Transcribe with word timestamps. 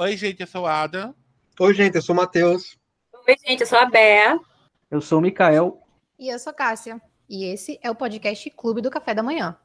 Oi, 0.00 0.16
gente, 0.16 0.40
eu 0.40 0.46
sou 0.46 0.64
a 0.64 0.82
Ada. 0.82 1.12
Oi, 1.58 1.74
gente, 1.74 1.96
eu 1.96 2.02
sou 2.02 2.14
o 2.14 2.16
Matheus. 2.16 2.78
Oi, 3.26 3.34
gente, 3.44 3.62
eu 3.62 3.66
sou 3.66 3.80
a 3.80 3.84
Bea. 3.84 4.38
Eu 4.88 5.00
sou 5.00 5.18
o 5.18 5.20
Mikael. 5.20 5.82
E 6.16 6.28
eu 6.28 6.38
sou 6.38 6.52
Cássia. 6.52 7.02
E 7.28 7.44
esse 7.46 7.80
é 7.82 7.90
o 7.90 7.96
podcast 7.96 8.48
Clube 8.50 8.80
do 8.80 8.92
Café 8.92 9.12
da 9.12 9.24
Manhã. 9.24 9.58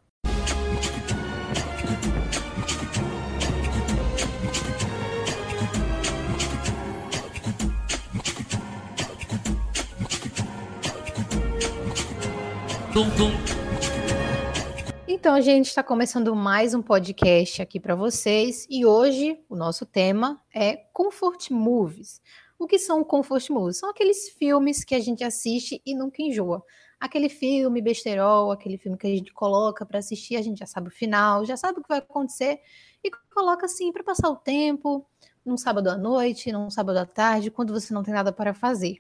Então, 15.16 15.40
gente, 15.40 15.68
está 15.68 15.84
começando 15.84 16.36
mais 16.36 16.74
um 16.74 16.82
podcast 16.82 17.62
aqui 17.62 17.80
para 17.80 17.94
vocês 17.94 18.66
e 18.68 18.84
hoje 18.84 19.40
o 19.48 19.56
nosso 19.56 19.86
tema 19.86 20.42
é 20.52 20.76
Comfort 20.92 21.52
Movies. 21.52 22.20
O 22.58 22.66
que 22.66 22.80
são 22.80 23.04
comfort 23.04 23.48
movies? 23.52 23.78
São 23.78 23.92
aqueles 23.92 24.30
filmes 24.30 24.84
que 24.84 24.96
a 24.96 25.00
gente 25.00 25.24
assiste 25.24 25.80
e 25.86 25.94
nunca 25.94 26.20
enjoa. 26.20 26.64
Aquele 27.00 27.30
filme 27.30 27.80
besterol, 27.80 28.52
aquele 28.52 28.76
filme 28.76 28.98
que 28.98 29.06
a 29.06 29.10
gente 29.12 29.32
coloca 29.32 29.86
para 29.86 30.00
assistir, 30.00 30.36
a 30.36 30.42
gente 30.42 30.58
já 30.58 30.66
sabe 30.66 30.88
o 30.88 30.92
final, 30.92 31.46
já 31.46 31.56
sabe 31.56 31.78
o 31.80 31.84
que 31.84 31.90
vai 31.90 32.00
acontecer 32.00 32.60
e 33.04 33.12
coloca 33.36 33.68
assim 33.68 33.92
para 33.92 34.04
passar 34.04 34.32
o 34.32 34.36
tempo, 34.36 35.06
num 35.46 35.58
sábado 35.58 35.90
à 35.90 35.96
noite, 35.96 36.52
num 36.52 36.72
sábado 36.72 36.98
à 36.98 37.06
tarde, 37.06 37.52
quando 37.52 37.72
você 37.72 37.94
não 37.94 38.02
tem 38.02 38.16
nada 38.16 38.34
para 38.34 38.52
fazer. 38.52 38.98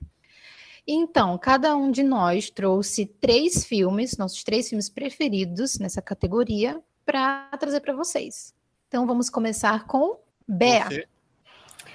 Então, 0.85 1.37
cada 1.37 1.75
um 1.75 1.91
de 1.91 2.03
nós 2.03 2.49
trouxe 2.49 3.05
três 3.05 3.65
filmes, 3.65 4.17
nossos 4.17 4.43
três 4.43 4.67
filmes 4.67 4.89
preferidos 4.89 5.79
nessa 5.79 6.01
categoria, 6.01 6.81
para 7.05 7.49
trazer 7.57 7.79
para 7.79 7.93
vocês. 7.93 8.53
Então, 8.87 9.07
vamos 9.07 9.29
começar 9.29 9.85
com 9.85 10.19
Bea. 10.47 10.85
Você? 10.85 11.07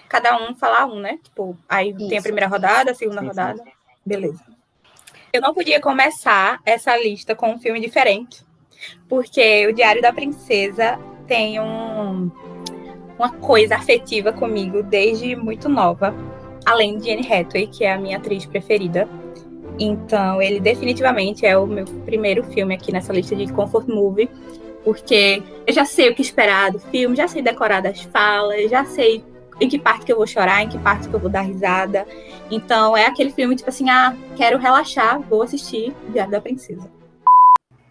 Cada 0.09 0.37
um 0.43 0.55
falar 0.55 0.87
um, 0.87 1.01
né? 1.01 1.19
Tipo, 1.23 1.57
aí 1.69 1.91
Isso. 1.91 2.09
tem 2.09 2.19
a 2.19 2.23
primeira 2.23 2.47
rodada, 2.47 2.93
a 2.93 2.95
segunda 2.95 3.21
sim, 3.21 3.27
rodada. 3.27 3.63
Sim. 3.63 3.71
Beleza. 4.05 4.43
Eu 5.31 5.43
não 5.43 5.53
podia 5.53 5.81
começar 5.81 6.61
essa 6.65 6.97
lista 6.97 7.35
com 7.35 7.53
um 7.53 7.59
filme 7.59 7.79
diferente, 7.79 8.43
porque 9.07 9.67
o 9.67 9.75
Diário 9.75 10.01
da 10.01 10.11
Princesa 10.11 10.99
tem 11.27 11.61
um, 11.61 12.31
uma 13.19 13.31
coisa 13.35 13.77
afetiva 13.77 14.33
comigo 14.33 14.83
desde 14.83 15.37
muito 15.37 15.69
nova 15.69 16.15
além 16.69 16.99
de 16.99 17.11
Anne 17.11 17.27
Hathaway, 17.27 17.67
que 17.67 17.83
é 17.83 17.93
a 17.95 17.99
minha 17.99 18.19
atriz 18.19 18.45
preferida. 18.45 19.09
Então, 19.79 20.43
ele 20.43 20.61
definitivamente 20.61 21.47
é 21.47 21.57
o 21.57 21.67
meu 21.67 21.87
primeiro 22.05 22.45
filme 22.45 22.75
aqui 22.75 22.93
nessa 22.93 23.13
lista 23.13 23.35
de 23.35 23.51
comfort 23.53 23.89
movie, 23.89 24.29
porque 24.85 25.43
eu 25.67 25.73
já 25.73 25.87
sei 25.87 26.11
o 26.11 26.15
que 26.15 26.21
esperar 26.21 26.71
do 26.71 26.79
filme, 26.79 27.17
já 27.17 27.27
sei 27.27 27.41
decorar 27.41 27.81
das 27.81 28.03
falas, 28.03 28.71
já 28.71 28.85
sei 28.85 29.25
em 29.61 29.69
que 29.69 29.79
parte 29.79 30.05
que 30.05 30.13
eu 30.13 30.17
vou 30.17 30.27
chorar, 30.27 30.63
em 30.63 30.69
que 30.69 30.79
parte 30.79 31.09
que 31.09 31.15
eu 31.15 31.21
vou 31.21 31.31
dar 31.31 31.41
risada. 31.41 32.07
Então, 32.51 32.97
é 32.97 33.07
aquele 33.07 33.31
filme 33.31 33.57
tipo 33.57 33.71
assim, 33.71 33.89
ah, 33.89 34.15
quero 34.37 34.59
relaxar, 34.59 35.21
vou 35.21 35.43
assistir 35.43 35.95
Diário 36.13 36.33
da 36.33 36.41
Princesa. 36.41 36.91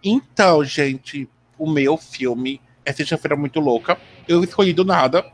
Então, 0.04 0.62
gente, 0.62 1.28
o 1.58 1.68
meu 1.68 1.96
filme 1.96 2.60
é 2.84 2.92
Sexta-feira 2.92 3.36
Muito 3.36 3.58
Louca. 3.58 3.98
Eu 4.26 4.44
escolhi 4.44 4.72
do 4.72 4.84
nada, 4.84 5.24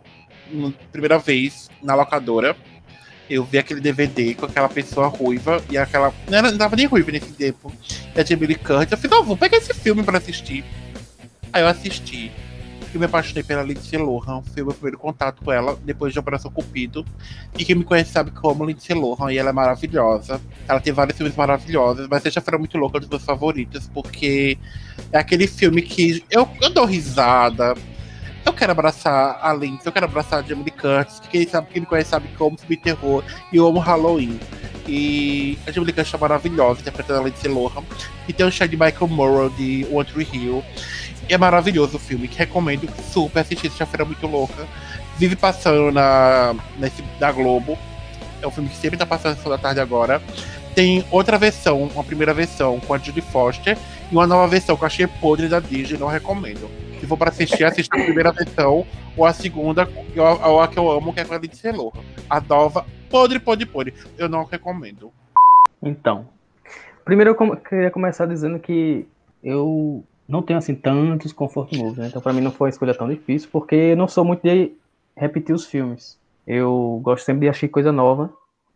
primeira 0.91 1.19
vez, 1.19 1.69
na 1.83 1.95
locadora 1.95 2.57
eu 3.29 3.45
vi 3.45 3.59
aquele 3.59 3.81
DVD 3.81 4.35
com 4.35 4.47
aquela 4.47 4.69
pessoa 4.69 5.09
ruiva 5.09 5.63
e 5.71 5.79
aquela. 5.79 6.13
Não, 6.29 6.39
era, 6.39 6.51
não 6.51 6.59
tava 6.59 6.77
nem 6.77 6.87
ruiva 6.87 7.11
nesse 7.11 7.33
tempo. 7.33 7.73
E 8.15 8.21
a 8.21 8.25
Jamie 8.25 8.47
Lee 8.47 8.57
Curtis. 8.57 8.93
Eu 8.93 8.99
fiz, 8.99 9.11
oh, 9.13 9.23
vou 9.23 9.37
pegar 9.37 9.57
esse 9.57 9.73
filme 9.73 10.03
pra 10.03 10.19
assistir. 10.19 10.65
Aí 11.53 11.63
eu 11.63 11.69
assisti. 11.69 12.31
E 12.95 12.99
me 12.99 13.07
apaixonei 13.07 13.43
pela 13.43 13.63
Lindsay 13.63 13.99
Lohan. 13.99 14.43
Foi 14.43 14.63
o 14.63 14.67
meu 14.67 14.75
primeiro 14.75 14.99
contato 14.99 15.43
com 15.43 15.51
ela, 15.51 15.77
depois 15.85 16.13
de 16.13 16.19
Operação 16.19 16.51
Cupido. 16.51 17.05
E 17.59 17.65
quem 17.65 17.75
me 17.75 17.83
conhece 17.83 18.13
sabe 18.13 18.31
como 18.31 18.65
Lindsay 18.65 18.95
Lohan. 18.95 19.33
E 19.33 19.39
ela 19.39 19.51
é 19.51 19.53
maravilhosa. 19.53 20.41
Ela 20.69 20.81
tem 20.81 20.93
vários 20.93 21.17
filmes 21.17 21.35
maravilhosos, 21.35 22.07
mas 22.09 22.23
Seja 22.23 22.41
Feira 22.41 22.59
Muito 22.59 22.79
Louca, 22.79 22.97
é 22.97 22.99
um 22.99 23.01
dos 23.01 23.09
meus 23.09 23.25
favoritos, 23.25 23.91
porque 23.93 24.57
é 25.11 25.19
aquele 25.19 25.47
filme 25.47 25.83
que 25.83 26.25
eu, 26.31 26.49
eu 26.61 26.71
dou 26.71 26.85
risada 26.85 27.75
eu 28.45 28.53
quero 28.53 28.73
abraçar 28.73 29.39
a 29.41 29.53
Lindsay, 29.55 29.87
eu 29.87 29.93
quero 29.93 30.05
abraçar 30.05 30.41
a 30.41 30.43
Jamie 30.43 30.71
Curtis, 30.71 31.19
que 31.21 31.29
quem 31.29 31.49
sabe, 31.49 31.69
quem 31.73 31.81
me 31.81 31.87
conhece 31.87 32.11
sabe 32.11 32.29
que 32.29 32.41
eu 32.41 32.47
amo 32.47 32.59
terror 32.83 33.25
e 33.53 33.57
eu 33.57 33.67
amo 33.67 33.79
Halloween. 33.79 34.39
E 34.87 35.59
a 35.67 35.73
Jamie 35.73 35.93
Curtis 35.93 36.13
é 36.13 36.19
maravilhosa, 36.19 36.81
interpretando 36.81 37.21
a 37.21 37.25
Lindsay 37.25 37.51
Lohan. 37.51 37.83
E 38.29 38.33
tem 38.33 38.45
o 38.45 38.51
chá 38.51 38.67
de 38.67 38.77
Michael 38.77 39.09
Morrow 39.09 39.49
de 39.51 39.87
One 39.91 40.05
Tree 40.05 40.29
Hill. 40.31 40.63
E 41.29 41.33
é 41.33 41.39
maravilhoso 41.39 41.97
o 41.97 41.99
filme, 41.99 42.29
que 42.29 42.39
recomendo 42.39 42.87
super 43.11 43.41
assistir, 43.41 43.73
já 43.79 43.87
feira 43.87 44.05
muito 44.05 44.27
louca. 44.27 44.67
Vive 45.17 45.37
passando 45.37 45.91
na, 45.91 46.55
nesse, 46.79 47.03
da 47.19 47.33
Globo. 47.33 47.79
É 48.43 48.47
um 48.47 48.51
filme 48.51 48.69
que 48.69 48.77
sempre 48.77 48.99
tá 48.99 49.07
passando 49.07 49.39
na 49.43 49.51
da 49.51 49.59
tarde 49.59 49.81
agora. 49.81 50.23
Tem 50.75 51.03
outra 51.11 51.39
versão, 51.39 51.85
uma 51.85 52.05
primeira 52.05 52.35
versão 52.35 52.79
com 52.81 52.93
a 52.93 52.99
Judy 52.99 53.23
Foster 53.23 53.79
e 54.11 54.15
uma 54.15 54.27
nova 54.27 54.47
versão 54.49 54.77
que 54.77 54.83
eu 54.83 54.87
achei 54.87 55.07
podre 55.07 55.49
da 55.49 55.61
Disney, 55.61 55.97
não 55.97 56.09
recomendo 56.09 56.84
se 57.05 57.09
for 57.09 57.19
para 57.19 57.29
assistir, 57.29 57.65
a 57.65 57.71
primeira 57.71 58.33
versão 58.33 58.87
ou 59.15 59.27
a 59.27 59.33
segunda, 59.33 59.87
ou 60.17 60.61
a 60.61 60.67
que 60.67 60.79
eu 60.79 60.91
amo, 60.91 61.13
que 61.13 61.21
é 61.21 61.25
com 61.25 61.35
a 61.35 61.39
Lindsay 61.39 61.71
Lohan. 61.71 62.03
A 62.31 62.41
nova, 62.41 62.87
podre, 63.11 63.39
podre, 63.39 63.67
podre. 63.67 63.95
Eu 64.17 64.29
não 64.29 64.45
recomendo. 64.45 65.13
Então, 65.83 66.27
primeiro 67.05 67.31
eu 67.39 67.57
queria 67.57 67.91
começar 67.91 68.25
dizendo 68.25 68.59
que 68.59 69.07
eu 69.43 70.03
não 70.27 70.41
tenho 70.41 70.59
assim 70.59 70.75
tantos 70.75 71.31
conforto 71.33 71.77
movies, 71.77 71.99
né? 71.99 72.07
Então 72.07 72.23
para 72.23 72.33
mim 72.33 72.41
não 72.41 72.51
foi 72.51 72.69
uma 72.69 72.71
escolha 72.71 72.95
tão 72.95 73.09
difícil, 73.09 73.51
porque 73.53 73.75
eu 73.75 73.97
não 73.97 74.09
sou 74.09 74.25
muito 74.25 74.43
de 74.43 74.73
repetir 75.15 75.55
os 75.55 75.67
filmes. 75.67 76.19
Eu 76.47 77.01
gosto 77.03 77.27
sempre 77.27 77.43
de 77.43 77.49
assistir 77.49 77.69
coisa 77.69 77.93
nova. 77.93 78.33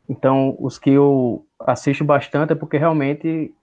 Então, 0.07 0.57
os 0.59 0.79
que 0.79 0.91
eu 0.91 1.45
assisto 1.61 2.05
bastante 2.05 2.53
é 2.53 2.57
porque 2.57 2.79
realmente 2.79 3.55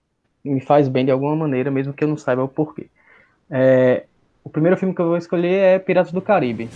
me 0.44 0.62
faz 0.62 0.88
bem 0.88 1.06
de 1.06 1.12
alguma 1.12 1.36
maneira, 1.36 1.72
mesmo 1.72 1.94
que 1.94 2.04
eu 2.04 2.08
não 2.08 2.18
saiba 2.18 2.44
o 2.44 2.48
porquê. 2.48 2.88
É, 3.50 4.06
o 4.46 4.50
primeiro 4.50 4.78
filme 4.78 4.94
que 4.94 5.02
eu 5.02 5.08
vou 5.08 5.18
escolher 5.18 5.56
é 5.56 5.80
Piratas 5.80 6.12
do 6.12 6.22
Caribe. 6.22 6.70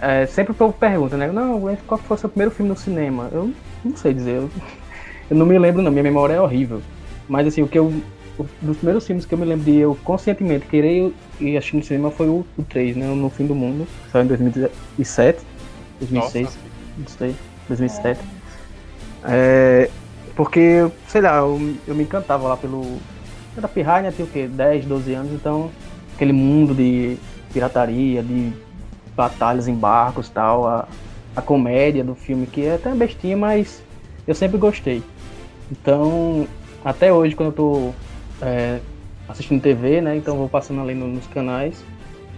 É, 0.00 0.24
sempre 0.26 0.52
o 0.52 0.54
povo 0.54 0.72
pergunta, 0.72 1.16
né? 1.16 1.26
Não, 1.26 1.60
qual 1.86 1.98
foi 1.98 2.16
o 2.16 2.20
seu 2.20 2.28
primeiro 2.28 2.52
filme 2.52 2.70
no 2.70 2.76
cinema? 2.76 3.28
Eu 3.32 3.52
não 3.84 3.96
sei 3.96 4.14
dizer. 4.14 4.36
Eu, 4.36 4.50
eu 5.28 5.36
não 5.36 5.44
me 5.44 5.58
lembro, 5.58 5.82
não. 5.82 5.90
Minha 5.90 6.04
memória 6.04 6.34
é 6.34 6.40
horrível. 6.40 6.80
Mas, 7.28 7.48
assim, 7.48 7.62
o 7.62 7.68
que 7.68 7.78
eu. 7.78 7.92
Um 8.38 8.46
dos 8.62 8.78
primeiros 8.78 9.06
filmes 9.06 9.26
que 9.26 9.34
eu 9.34 9.38
me 9.38 9.44
lembro 9.44 9.66
de 9.66 9.76
eu 9.76 9.98
conscientemente 10.02 10.64
querer 10.64 11.12
ir 11.38 11.58
assistir 11.58 11.76
no 11.76 11.82
cinema 11.82 12.10
foi 12.10 12.26
o, 12.26 12.46
o 12.56 12.62
3, 12.62 12.96
né? 12.96 13.06
No 13.06 13.28
Fim 13.28 13.44
do 13.44 13.54
Mundo. 13.54 13.86
Saiu 14.10 14.24
em 14.24 14.28
2007. 14.28 15.40
2006. 15.98 16.44
Nossa. 16.46 16.58
Não 16.96 17.06
sei. 17.06 17.34
2007. 17.68 18.20
É, 19.24 19.90
porque, 20.34 20.88
sei 21.08 21.20
lá, 21.20 21.38
eu, 21.38 21.76
eu 21.86 21.94
me 21.94 22.04
encantava 22.04 22.48
lá 22.48 22.56
pelo. 22.56 22.98
Era 23.54 23.68
pirraia, 23.68 24.04
né? 24.04 24.12
Tinha 24.12 24.24
o 24.24 24.30
quê? 24.30 24.46
10, 24.46 24.86
12 24.86 25.12
anos, 25.12 25.32
então 25.32 25.70
aquele 26.20 26.34
mundo 26.34 26.74
de 26.74 27.16
pirataria, 27.50 28.22
de 28.22 28.52
batalhas 29.16 29.66
em 29.66 29.74
barcos 29.74 30.28
tal, 30.28 30.68
a, 30.68 30.86
a 31.34 31.40
comédia 31.40 32.04
do 32.04 32.14
filme, 32.14 32.46
que 32.46 32.66
é 32.66 32.74
até 32.74 32.94
bestinha, 32.94 33.38
mas 33.38 33.82
eu 34.26 34.34
sempre 34.34 34.58
gostei. 34.58 35.02
Então, 35.72 36.46
até 36.84 37.10
hoje, 37.10 37.34
quando 37.34 37.48
eu 37.48 37.54
tô 37.54 37.92
é, 38.42 38.80
assistindo 39.26 39.62
TV, 39.62 40.02
né, 40.02 40.14
então 40.14 40.36
vou 40.36 40.46
passando 40.48 40.82
ali 40.82 40.94
no, 40.94 41.08
nos 41.08 41.26
canais, 41.28 41.82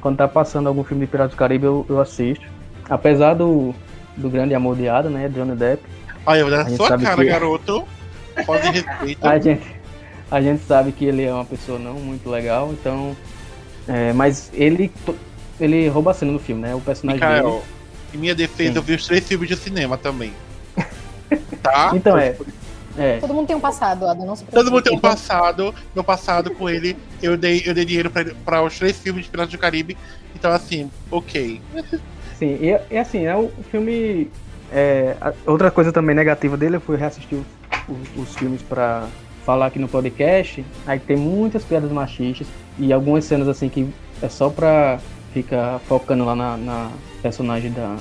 quando 0.00 0.16
tá 0.16 0.28
passando 0.28 0.68
algum 0.68 0.84
filme 0.84 1.04
de 1.04 1.10
Piratas 1.10 1.32
do 1.32 1.36
Caribe, 1.36 1.64
eu, 1.64 1.84
eu 1.88 2.00
assisto. 2.00 2.46
Apesar 2.88 3.34
do, 3.34 3.74
do 4.16 4.30
grande 4.30 4.54
amor 4.54 4.76
de 4.76 4.88
Ada, 4.88 5.10
né, 5.10 5.28
Johnny 5.28 5.56
Depp. 5.56 5.82
Olha, 6.24 6.44
na 6.46 6.70
sua 6.70 6.96
cara, 6.96 7.16
que... 7.16 7.24
garoto. 7.24 7.84
Pode 8.46 8.68
respeito. 8.70 9.26
a 9.26 9.38
gente, 9.40 9.66
a 10.30 10.40
gente 10.40 10.62
sabe 10.62 10.92
que 10.92 11.04
ele 11.04 11.24
é 11.24 11.34
uma 11.34 11.44
pessoa 11.44 11.80
não 11.80 11.94
muito 11.94 12.30
legal, 12.30 12.70
então 12.72 13.16
é, 13.88 14.12
mas 14.12 14.50
ele, 14.54 14.92
ele 15.60 15.88
rouba 15.88 16.12
a 16.12 16.14
cena 16.14 16.32
no 16.32 16.38
filme, 16.38 16.62
né? 16.62 16.74
O 16.74 16.80
personagem 16.80 17.20
Michael, 17.20 17.50
dele. 17.50 17.62
Em 18.14 18.18
minha 18.18 18.34
defesa, 18.34 18.72
Sim. 18.72 18.76
eu 18.76 18.82
vi 18.82 18.94
os 18.94 19.06
três 19.06 19.26
filmes 19.26 19.48
de 19.48 19.56
cinema 19.56 19.96
também. 19.96 20.32
tá? 21.62 21.92
Então 21.94 22.16
é. 22.16 22.36
É. 22.96 23.18
Todo 23.20 23.32
mundo 23.32 23.46
tem 23.46 23.56
um 23.56 23.60
passado, 23.60 24.06
Adam, 24.06 24.26
não 24.26 24.36
se 24.36 24.44
Todo 24.44 24.70
mundo 24.70 24.82
tem 24.82 24.94
um 24.94 25.00
passado. 25.00 25.74
Meu 25.94 26.04
passado 26.04 26.50
com 26.50 26.68
ele, 26.68 26.96
eu 27.22 27.36
dei, 27.36 27.62
eu 27.64 27.72
dei 27.72 27.84
dinheiro 27.84 28.12
para 28.44 28.62
os 28.62 28.78
três 28.78 28.98
filmes 28.98 29.24
de 29.24 29.30
Piratas 29.30 29.52
do 29.52 29.58
Caribe. 29.58 29.96
Então, 30.34 30.52
assim, 30.52 30.90
ok. 31.10 31.60
Sim, 32.38 32.58
e, 32.60 32.78
e 32.90 32.98
assim, 32.98 33.24
é 33.24 33.34
o 33.34 33.50
filme. 33.70 34.30
É, 34.70 35.16
outra 35.46 35.70
coisa 35.70 35.90
também 35.92 36.14
negativa 36.14 36.56
dele, 36.56 36.76
eu 36.76 36.80
fui 36.80 36.96
reassistir 36.96 37.38
os, 37.38 37.46
os, 37.88 38.28
os 38.28 38.36
filmes 38.36 38.60
para 38.60 39.06
falar 39.46 39.66
aqui 39.66 39.78
no 39.78 39.88
podcast. 39.88 40.64
Aí 40.86 40.98
tem 40.98 41.16
muitas 41.16 41.64
piadas 41.64 41.90
machistas 41.90 42.46
e 42.78 42.92
algumas 42.92 43.24
cenas 43.24 43.48
assim 43.48 43.68
que 43.68 43.88
é 44.20 44.28
só 44.28 44.48
pra 44.48 44.98
ficar 45.32 45.78
focando 45.80 46.24
lá 46.24 46.34
na, 46.34 46.56
na 46.56 46.90
personagem 47.22 47.72
da 47.72 47.96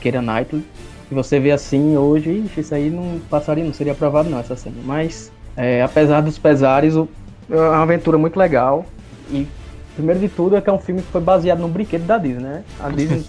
Keira 0.00 0.20
Knightley. 0.20 0.64
E 1.10 1.14
você 1.14 1.38
vê 1.38 1.50
assim 1.50 1.96
hoje, 1.96 2.44
isso 2.56 2.74
aí 2.74 2.90
não 2.90 3.20
passaria, 3.30 3.64
não 3.64 3.72
seria 3.72 3.92
aprovado 3.92 4.30
não 4.30 4.38
essa 4.38 4.56
cena. 4.56 4.76
Mas 4.84 5.30
é, 5.56 5.82
apesar 5.82 6.20
dos 6.20 6.38
pesares, 6.38 6.96
o, 6.96 7.08
é 7.50 7.56
uma 7.56 7.82
aventura 7.82 8.16
muito 8.16 8.38
legal. 8.38 8.86
E 9.30 9.46
primeiro 9.94 10.20
de 10.20 10.28
tudo 10.28 10.56
é 10.56 10.60
que 10.60 10.70
é 10.70 10.72
um 10.72 10.78
filme 10.78 11.02
que 11.02 11.08
foi 11.08 11.20
baseado 11.20 11.60
no 11.60 11.68
brinquedo 11.68 12.06
da 12.06 12.18
Disney, 12.18 12.42
né? 12.42 12.64
A 12.80 12.88
Disney 12.88 13.24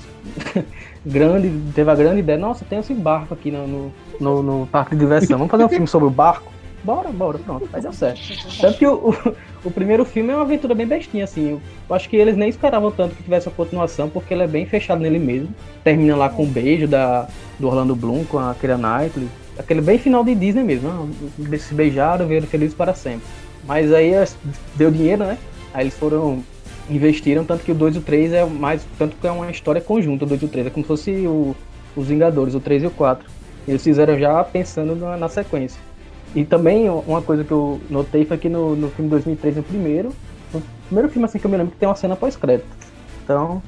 grande, 1.05 1.51
teve 1.73 1.91
a 1.91 1.95
grande 1.95 2.19
ideia, 2.19 2.37
nossa, 2.37 2.63
tem 2.63 2.79
esse 2.79 2.93
barco 2.93 3.33
aqui 3.33 3.51
no, 3.51 3.67
no, 3.67 3.91
no, 4.19 4.43
no 4.43 4.67
parque 4.67 4.95
de 4.95 5.01
diversão, 5.01 5.37
vamos 5.37 5.51
fazer 5.51 5.65
um 5.65 5.69
filme 5.69 5.87
sobre 5.87 6.07
o 6.07 6.11
barco? 6.11 6.52
Bora, 6.83 7.09
bora, 7.11 7.39
pronto, 7.39 7.65
vai 7.71 7.81
dar 7.81 7.93
certo. 7.93 8.19
Tanto 8.59 8.77
que 8.77 8.85
o, 8.85 9.09
o, 9.09 9.35
o, 9.65 9.71
primeiro 9.71 10.03
filme 10.03 10.31
é 10.31 10.35
uma 10.35 10.41
aventura 10.41 10.75
bem 10.75 10.85
bestinha, 10.85 11.23
assim. 11.23 11.51
Eu, 11.51 11.61
eu 11.89 11.95
acho 11.95 12.09
que 12.09 12.17
eles 12.17 12.35
nem 12.35 12.49
esperavam 12.49 12.91
tanto 12.91 13.15
que 13.15 13.23
tivesse 13.23 13.47
a 13.47 13.51
continuação, 13.51 14.09
porque 14.09 14.33
ele 14.33 14.43
é 14.43 14.47
bem 14.47 14.65
fechado 14.65 14.99
nele 15.01 15.19
mesmo. 15.19 15.49
Termina 15.83 16.15
lá 16.15 16.29
com 16.29 16.43
o 16.43 16.45
um 16.45 16.49
beijo 16.49 16.87
da, 16.87 17.27
do 17.57 17.67
Orlando 17.67 17.95
Bloom 17.95 18.25
com 18.25 18.37
a 18.37 18.53
Keira 18.53 18.77
Knightley. 18.77 19.29
Aquele 19.57 19.81
bem 19.81 19.97
final 19.97 20.23
de 20.23 20.35
Disney 20.35 20.63
mesmo, 20.63 20.89
né? 21.37 21.57
se 21.57 21.73
beijaram, 21.73 22.27
viram 22.27 22.47
felizes 22.47 22.75
para 22.75 22.93
sempre. 22.93 23.25
Mas 23.65 23.93
aí 23.93 24.11
deu 24.75 24.91
dinheiro, 24.91 25.23
né? 25.23 25.37
Aí 25.73 25.83
eles 25.83 25.97
foram 25.97 26.43
investiram, 26.89 27.45
tanto 27.45 27.63
que 27.63 27.71
o 27.71 27.75
2 27.75 27.95
e 27.95 27.97
o 27.99 28.01
3 28.01 28.33
é 28.33 28.45
mais. 28.45 28.85
Tanto 28.97 29.15
que 29.15 29.27
é 29.27 29.31
uma 29.31 29.49
história 29.49 29.81
conjunta, 29.81 30.25
o 30.25 30.27
2 30.27 30.41
e 30.41 30.45
o 30.45 30.47
3. 30.47 30.67
É 30.67 30.69
como 30.69 30.83
se 30.83 30.87
fosse 30.87 31.11
o, 31.27 31.55
os 31.95 32.07
Vingadores, 32.07 32.55
o 32.55 32.59
3 32.59 32.83
e 32.83 32.87
o 32.87 32.91
4. 32.91 33.25
Eles 33.67 33.83
fizeram 33.83 34.19
já 34.19 34.43
pensando 34.43 34.95
na, 34.95 35.15
na, 35.15 35.29
sequência. 35.29 35.79
E 36.35 36.43
também 36.43 36.89
uma 36.89 37.21
coisa 37.21 37.43
que 37.43 37.51
eu 37.51 37.79
notei 37.89 38.25
foi 38.25 38.37
que 38.37 38.49
no, 38.49 38.75
no 38.75 38.89
filme 38.89 39.09
2003, 39.09 39.57
no 39.57 39.63
primeiro, 39.63 40.09
o 40.53 40.61
primeiro 40.87 41.09
filme 41.09 41.25
assim 41.25 41.37
que 41.37 41.45
eu 41.45 41.51
me 41.51 41.57
lembro 41.57 41.71
que 41.71 41.77
tem 41.77 41.87
uma 41.87 41.95
cena 41.95 42.15
pós-crédito. 42.15 42.67
Então, 43.23 43.61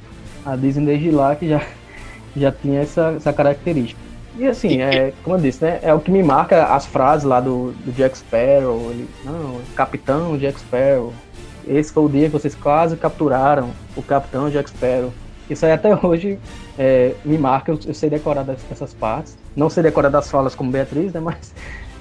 a 0.44 0.56
Disney 0.56 0.86
desde 0.86 1.10
lá 1.10 1.34
que 1.36 1.48
já, 1.48 1.62
já 2.36 2.50
tinha 2.50 2.80
essa, 2.80 3.14
essa 3.16 3.32
característica. 3.32 4.00
E 4.38 4.46
assim, 4.46 4.82
é, 4.82 5.12
como 5.24 5.36
eu 5.36 5.40
disse, 5.40 5.64
né? 5.64 5.78
É 5.82 5.94
o 5.94 6.00
que 6.00 6.10
me 6.10 6.22
marca 6.22 6.66
as 6.66 6.84
frases 6.84 7.24
lá 7.24 7.40
do, 7.40 7.72
do 7.84 7.92
Jack 7.92 8.18
Sparrow. 8.18 8.90
Ele, 8.90 9.08
não, 9.24 9.60
Capitão 9.74 10.36
Jack 10.36 10.60
Sparrow, 10.60 11.12
esse 11.66 11.92
foi 11.92 12.04
o 12.04 12.08
dia 12.08 12.26
que 12.26 12.32
vocês 12.32 12.54
quase 12.54 12.96
capturaram 12.96 13.70
o 13.96 14.02
Capitão 14.02 14.50
Jack 14.50 14.68
Sparrow. 14.68 15.12
Isso 15.48 15.64
aí 15.64 15.72
até 15.72 15.96
hoje 16.04 16.38
é, 16.78 17.14
me 17.24 17.38
marca, 17.38 17.72
eu, 17.72 17.78
eu, 17.86 17.94
sei 17.94 18.10
decorar 18.10 18.42
dessas 18.42 18.92
partes. 18.92 19.38
Não 19.54 19.70
sei 19.70 19.82
decorar 19.82 20.10
das 20.10 20.30
falas 20.30 20.54
como 20.54 20.70
Beatriz, 20.70 21.12
né? 21.12 21.20
Mas 21.20 21.54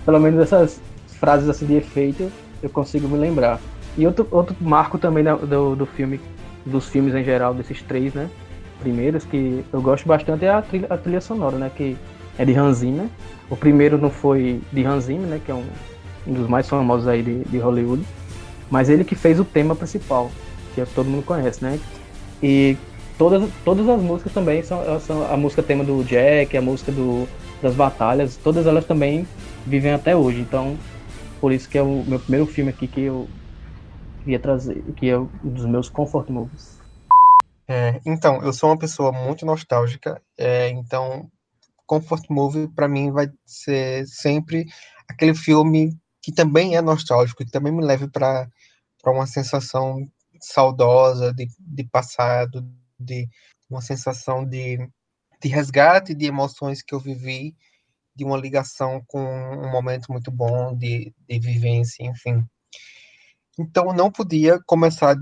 pelo 0.06 0.20
menos 0.20 0.40
essas 0.40 0.80
frases 1.20 1.50
assim 1.50 1.66
de 1.66 1.76
efeito 1.76 2.32
eu 2.62 2.70
consigo 2.70 3.08
me 3.08 3.18
lembrar. 3.18 3.60
E 3.98 4.06
outro, 4.06 4.28
outro 4.32 4.56
marco 4.60 4.98
também 4.98 5.24
do, 5.24 5.76
do 5.76 5.86
filme, 5.86 6.20
dos 6.66 6.88
filmes 6.88 7.16
em 7.16 7.24
geral, 7.24 7.54
desses 7.54 7.82
três, 7.82 8.14
né? 8.14 8.30
Primeiros, 8.80 9.24
que 9.24 9.64
eu 9.72 9.82
gosto 9.82 10.06
bastante 10.06 10.46
é 10.46 10.50
a 10.50 10.62
trilha, 10.62 10.88
a 10.90 10.98
trilha 10.98 11.22
sonora, 11.22 11.58
né? 11.58 11.72
Que 11.74 11.96
é 12.38 12.44
de 12.44 12.54
Hans 12.54 12.78
Zimmer. 12.78 13.08
O 13.50 13.56
primeiro 13.56 13.98
não 13.98 14.10
foi 14.10 14.62
de 14.72 14.84
Hans 14.84 15.06
Zimmer, 15.06 15.28
né? 15.28 15.42
Que 15.44 15.52
é 15.52 15.56
um, 15.56 15.66
um 16.28 16.34
dos 16.34 16.48
mais 16.48 16.68
famosos 16.68 17.08
aí 17.08 17.24
de, 17.24 17.44
de 17.46 17.58
Hollywood. 17.58 18.04
Mas 18.70 18.90
ele 18.90 19.04
que 19.04 19.16
fez 19.16 19.40
o 19.40 19.46
tema 19.46 19.76
principal, 19.76 20.30
que 20.74 20.82
é 20.82 20.86
todo 20.86 21.10
mundo 21.10 21.24
conhece, 21.24 21.64
né? 21.64 21.80
E 22.44 22.76
todas, 23.18 23.50
todas 23.64 23.88
as 23.88 24.02
músicas 24.02 24.34
também 24.34 24.62
são, 24.62 25.00
são 25.00 25.32
a 25.32 25.38
música 25.38 25.64
tema 25.64 25.84
do 25.84 26.04
Jack, 26.04 26.58
a 26.58 26.62
música 26.62 26.92
do, 26.92 27.28
das 27.62 27.74
batalhas, 27.76 28.38
todas 28.38 28.68
elas 28.68 28.86
também 28.86 29.28
vivem 29.66 29.92
até 29.94 30.16
hoje. 30.16 30.40
Então, 30.40 30.78
por 31.40 31.52
isso 31.52 31.70
que 31.70 31.78
é 31.78 31.82
o 31.82 32.04
meu 32.04 32.20
primeiro 32.20 32.46
filme 32.46 32.70
aqui 32.70 32.88
que 32.88 33.02
eu 33.02 33.28
queria 34.24 34.40
trazer, 34.40 34.82
que 34.96 35.10
é 35.10 35.18
um 35.18 35.28
dos 35.44 35.66
meus 35.66 35.90
comfort 35.90 36.30
movies. 36.30 36.80
É, 37.68 38.00
então, 38.06 38.44
eu 38.44 38.54
sou 38.54 38.70
uma 38.70 38.78
pessoa 38.78 39.12
muito 39.12 39.46
nostálgica, 39.46 40.22
é, 40.38 40.70
então 40.70 41.30
comfort 41.86 42.26
movie 42.30 42.68
para 42.68 42.88
mim 42.88 43.12
vai 43.12 43.28
ser 43.46 44.08
sempre 44.08 44.66
aquele 45.08 45.36
filme 45.36 45.96
que 46.22 46.32
também 46.32 46.76
é 46.76 46.82
nostálgico, 46.82 47.46
que 47.46 47.52
também 47.52 47.72
me 47.72 47.86
leva 47.86 48.08
para 48.08 48.50
uma 49.06 49.28
sensação 49.28 49.98
saudosa 50.42 51.34
de, 51.34 51.48
de 51.60 51.84
passado, 51.86 52.68
de 53.00 53.28
uma 53.70 53.82
sensação 53.82 54.44
de, 54.44 54.80
de 55.42 55.50
resgate 55.50 56.14
de 56.14 56.26
emoções 56.26 56.82
que 56.82 56.94
eu 56.94 57.00
vivi, 57.00 57.56
de 58.16 58.24
uma 58.24 58.38
ligação 58.38 59.04
com 59.08 59.22
um 59.22 59.70
momento 59.70 60.12
muito 60.12 60.32
bom 60.32 60.76
de, 60.76 61.14
de 61.28 61.40
vivência, 61.40 62.04
enfim. 62.04 62.46
Então, 63.60 63.94
não 63.94 64.12
podia 64.12 64.60
começar 64.66 65.16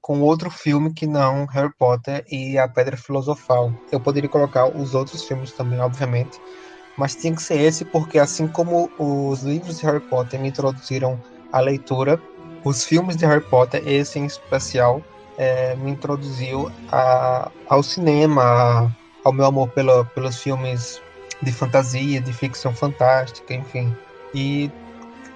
com 0.00 0.20
outro 0.22 0.50
filme 0.50 0.92
que 0.92 1.06
não 1.06 1.44
Harry 1.46 1.72
Potter 1.76 2.24
e 2.30 2.58
a 2.58 2.66
Pedra 2.66 2.96
Filosofal. 2.96 3.72
Eu 3.92 4.00
poderia 4.00 4.28
colocar 4.28 4.66
os 4.66 4.94
outros 4.94 5.24
filmes 5.24 5.52
também, 5.52 5.78
obviamente, 5.78 6.40
mas 6.96 7.14
tinha 7.14 7.34
que 7.34 7.42
ser 7.42 7.60
esse 7.60 7.84
porque 7.84 8.18
assim 8.18 8.48
como 8.48 8.90
os 8.98 9.42
livros 9.42 9.78
de 9.78 9.86
Harry 9.86 10.00
Potter 10.00 10.40
me 10.40 10.48
introduziram 10.48 11.20
à 11.52 11.60
leitura, 11.60 12.20
os 12.64 12.84
filmes 12.84 13.16
de 13.16 13.26
Harry 13.26 13.44
Potter, 13.44 13.86
esse 13.86 14.18
em 14.18 14.26
especial, 14.26 15.02
é, 15.38 15.74
me 15.76 15.90
introduziu 15.90 16.70
a, 16.90 17.50
ao 17.68 17.82
cinema, 17.82 18.94
ao 19.24 19.32
meu 19.32 19.46
amor 19.46 19.68
pela, 19.70 20.04
pelos 20.04 20.38
filmes 20.38 21.00
de 21.42 21.52
fantasia, 21.52 22.20
de 22.20 22.32
ficção 22.32 22.74
fantástica, 22.74 23.54
enfim. 23.54 23.94
E 24.34 24.70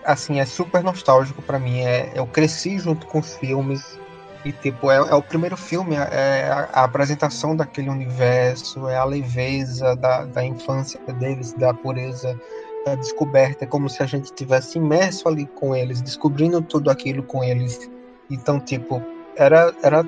assim 0.04 0.40
é 0.40 0.44
super 0.44 0.82
nostálgico 0.82 1.42
para 1.42 1.58
mim. 1.58 1.80
É, 1.80 2.12
eu 2.14 2.26
cresci 2.26 2.78
junto 2.78 3.06
com 3.06 3.18
os 3.18 3.34
filmes 3.36 3.98
e, 4.44 4.52
tipo, 4.52 4.90
é, 4.90 4.96
é 4.96 5.14
o 5.14 5.22
primeiro 5.22 5.56
filme, 5.56 5.96
é 5.96 6.50
a, 6.50 6.68
a, 6.72 6.84
apresentação 6.84 7.56
daquele 7.56 7.88
universo, 7.88 8.88
é 8.88 8.96
a 8.96 9.04
leveza 9.04 9.96
da, 9.96 10.24
da 10.26 10.44
infância 10.44 11.00
deles, 11.14 11.54
da 11.54 11.72
pureza, 11.72 12.38
da 12.84 12.94
descoberta. 12.94 13.64
É 13.64 13.66
como 13.66 13.88
se 13.88 14.02
a 14.02 14.06
gente 14.06 14.32
tivesse 14.34 14.76
imerso 14.76 15.28
ali 15.28 15.46
com 15.46 15.74
eles, 15.74 16.02
descobrindo 16.02 16.60
tudo 16.60 16.90
aquilo 16.90 17.22
com 17.22 17.42
eles. 17.42 17.90
Então, 18.30 18.60
tipo, 18.60 19.02
era, 19.34 19.74
era 19.82 20.04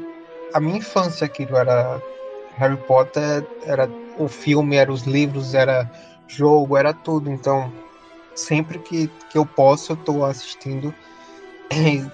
a 0.53 0.61
minha 0.61 0.79
infância 0.79 1.25
aquilo, 1.25 1.57
era 1.57 2.01
Harry 2.57 2.77
Potter, 2.77 3.47
era 3.65 3.89
o 4.19 4.29
filme, 4.29 4.77
era 4.77 4.93
os 4.93 5.03
livros, 5.03 5.55
era 5.55 5.91
jogo, 6.27 6.77
era 6.77 6.93
tudo. 6.93 7.31
Então, 7.31 7.73
sempre 8.35 8.79
que, 8.79 9.09
que 9.31 9.39
eu 9.39 9.47
posso, 9.47 9.93
eu 9.93 9.97
tô 9.97 10.25
assistindo 10.25 10.95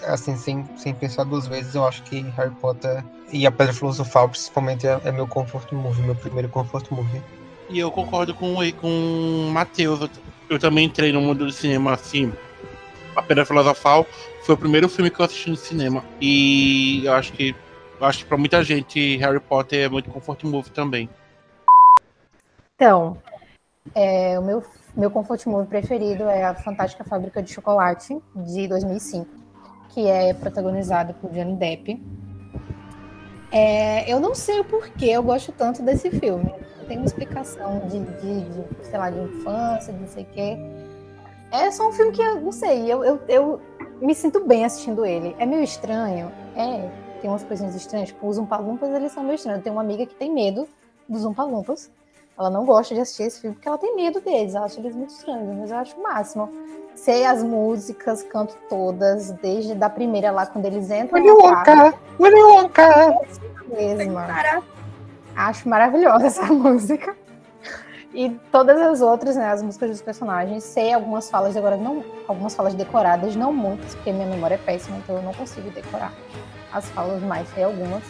assim, 0.06 0.37
sem, 0.37 0.65
sem 0.77 0.94
pensar 0.94 1.25
duas 1.25 1.47
vezes, 1.47 1.75
eu 1.75 1.87
acho 1.87 2.03
que 2.05 2.21
Harry 2.21 2.55
Potter 2.61 3.05
e 3.33 3.47
a 3.47 3.50
Pedra 3.50 3.73
Filosofal, 3.73 4.29
principalmente, 4.29 4.87
é, 4.87 5.00
é 5.05 5.12
meu 5.12 5.27
comfort 5.27 5.71
movie, 5.73 6.03
meu 6.03 6.15
primeiro 6.15 6.49
comfort 6.49 6.91
movie. 6.91 7.23
E 7.69 7.79
eu 7.79 7.91
concordo 7.91 8.35
com, 8.35 8.56
com 8.81 8.88
o 9.49 9.50
Matheus. 9.50 10.00
Eu, 10.00 10.11
eu 10.50 10.59
também 10.59 10.87
entrei 10.87 11.12
no 11.12 11.21
mundo 11.21 11.47
do 11.47 11.53
cinema 11.53 11.95
assim. 11.95 12.33
A 13.17 13.23
Pedra 13.23 13.47
Filosofal 13.47 14.06
foi 14.45 14.55
o 14.55 14.59
primeiro 14.59 14.88
filme 14.88 15.11
que 15.11 15.21
eu 15.21 15.25
assisti 15.25 15.49
no 15.49 15.56
cinema. 15.56 16.05
E 16.21 17.03
eu 17.05 17.12
acho 17.15 17.33
que 17.33 17.55
acho 18.04 18.20
que 18.20 18.25
pra 18.26 18.37
muita 18.37 18.62
gente 18.62 19.16
Harry 19.16 19.40
Potter 19.40 19.87
é 19.87 19.88
muito 19.88 20.10
comfort 20.10 20.44
movie 20.44 20.70
também. 20.70 21.08
Então, 22.75 23.16
é, 23.94 24.38
o 24.38 24.43
meu, 24.43 24.64
meu 24.96 25.10
comfort 25.10 25.47
movie 25.47 25.68
preferido 25.68 26.25
é 26.25 26.44
a 26.44 26.54
Fantástica 26.54 27.04
Fábrica 27.04 27.42
de 27.42 27.52
Chocolate, 27.52 28.18
de 28.35 28.68
2005 28.68 29.42
que 29.92 30.09
é 30.09 30.32
protagonizado 30.35 31.14
por 31.14 31.30
Johnny 31.30 31.54
Depp. 31.54 32.02
É, 33.50 34.11
eu 34.11 34.18
não 34.18 34.35
sei 34.35 34.61
o 34.61 34.64
porquê 34.64 35.06
eu 35.06 35.23
gosto 35.23 35.52
tanto 35.52 35.82
desse 35.82 36.11
filme. 36.11 36.52
Tem 36.88 36.97
uma 36.97 37.06
explicação 37.06 37.80
de, 37.87 38.00
de, 38.00 38.40
de, 38.50 38.87
sei 38.87 38.99
lá, 38.99 39.11
de 39.11 39.18
infância, 39.21 39.92
de 39.92 40.00
não 40.00 40.09
sei 40.09 40.25
o 40.25 40.26
quê. 40.26 40.59
É 41.50 41.71
só 41.71 41.88
um 41.88 41.92
filme 41.92 42.12
que 42.12 42.23
eu 42.23 42.40
não 42.40 42.52
sei, 42.52 42.90
eu, 42.90 43.04
eu, 43.04 43.21
eu 43.28 43.61
me 44.00 44.14
sinto 44.14 44.47
bem 44.47 44.64
assistindo 44.64 45.04
ele. 45.04 45.37
É 45.38 45.44
meio 45.44 45.62
estranho, 45.62 46.32
é, 46.56 46.90
tem 47.23 47.31
umas 47.31 47.43
coisinhas 47.43 47.75
estranhas, 47.75 48.09
tipo, 48.09 48.29
os 48.29 48.37
Umpalumpas, 48.37 48.91
eles 48.91 49.12
são 49.12 49.23
meio 49.23 49.37
estranhos. 49.37 49.61
Eu 49.61 49.64
tenho 49.64 49.76
uma 49.76 49.83
amiga 49.83 50.05
que 50.05 50.14
tem 50.14 50.31
medo 50.31 50.69
dos 51.09 51.25
Umpalumpas. 51.25 51.91
Ela 52.38 52.50
não 52.50 52.67
gosta 52.67 52.95
de 52.95 53.00
assistir 53.00 53.25
esse 53.25 53.41
filme 53.41 53.55
porque 53.57 53.69
ela 53.69 53.79
tem 53.79 53.95
medo 53.95 54.21
deles, 54.21 54.55
ela 54.55 54.67
acha 54.67 54.81
eles 54.81 54.95
muito 54.95 55.11
estranhos, 55.11 55.57
mas 55.57 55.71
eu 55.71 55.76
acho 55.76 55.97
o 55.99 56.02
máximo 56.02 56.50
sei 56.95 57.25
as 57.25 57.43
músicas, 57.43 58.23
canto 58.23 58.57
todas, 58.69 59.31
desde 59.33 59.75
da 59.75 59.88
primeira 59.88 60.31
lá 60.31 60.47
quando 60.47 60.67
eles 60.67 60.91
entram. 60.91 61.21
Willy 61.21 61.31
Wonka! 61.31 61.95
Willy 62.21 62.43
Wonka! 62.43 63.19
Mesma. 63.69 64.62
Acho 65.35 65.69
maravilhosa 65.69 66.26
essa 66.26 66.47
música. 66.52 67.17
E 68.14 68.29
todas 68.50 68.79
as 68.79 69.00
outras, 69.00 69.37
né, 69.37 69.47
as 69.47 69.62
músicas 69.62 69.91
dos 69.91 70.02
personagens, 70.02 70.64
sei 70.64 70.93
algumas 70.93 71.31
falas 71.31 71.57
agora 71.57 71.79
não, 71.79 72.05
algumas 72.29 72.55
falas 72.55 72.75
decoradas, 72.75 73.35
não 73.35 73.55
muitas, 73.55 73.95
porque 73.95 74.12
minha 74.12 74.26
memória 74.26 74.57
é 74.57 74.59
péssima, 74.59 74.99
então 74.99 75.17
eu 75.17 75.23
não 75.23 75.33
consigo 75.33 75.71
decorar 75.71 76.12
as 76.73 76.88
falas, 76.91 77.23
mas 77.23 77.49
sei 77.55 77.64
algumas. 77.64 78.02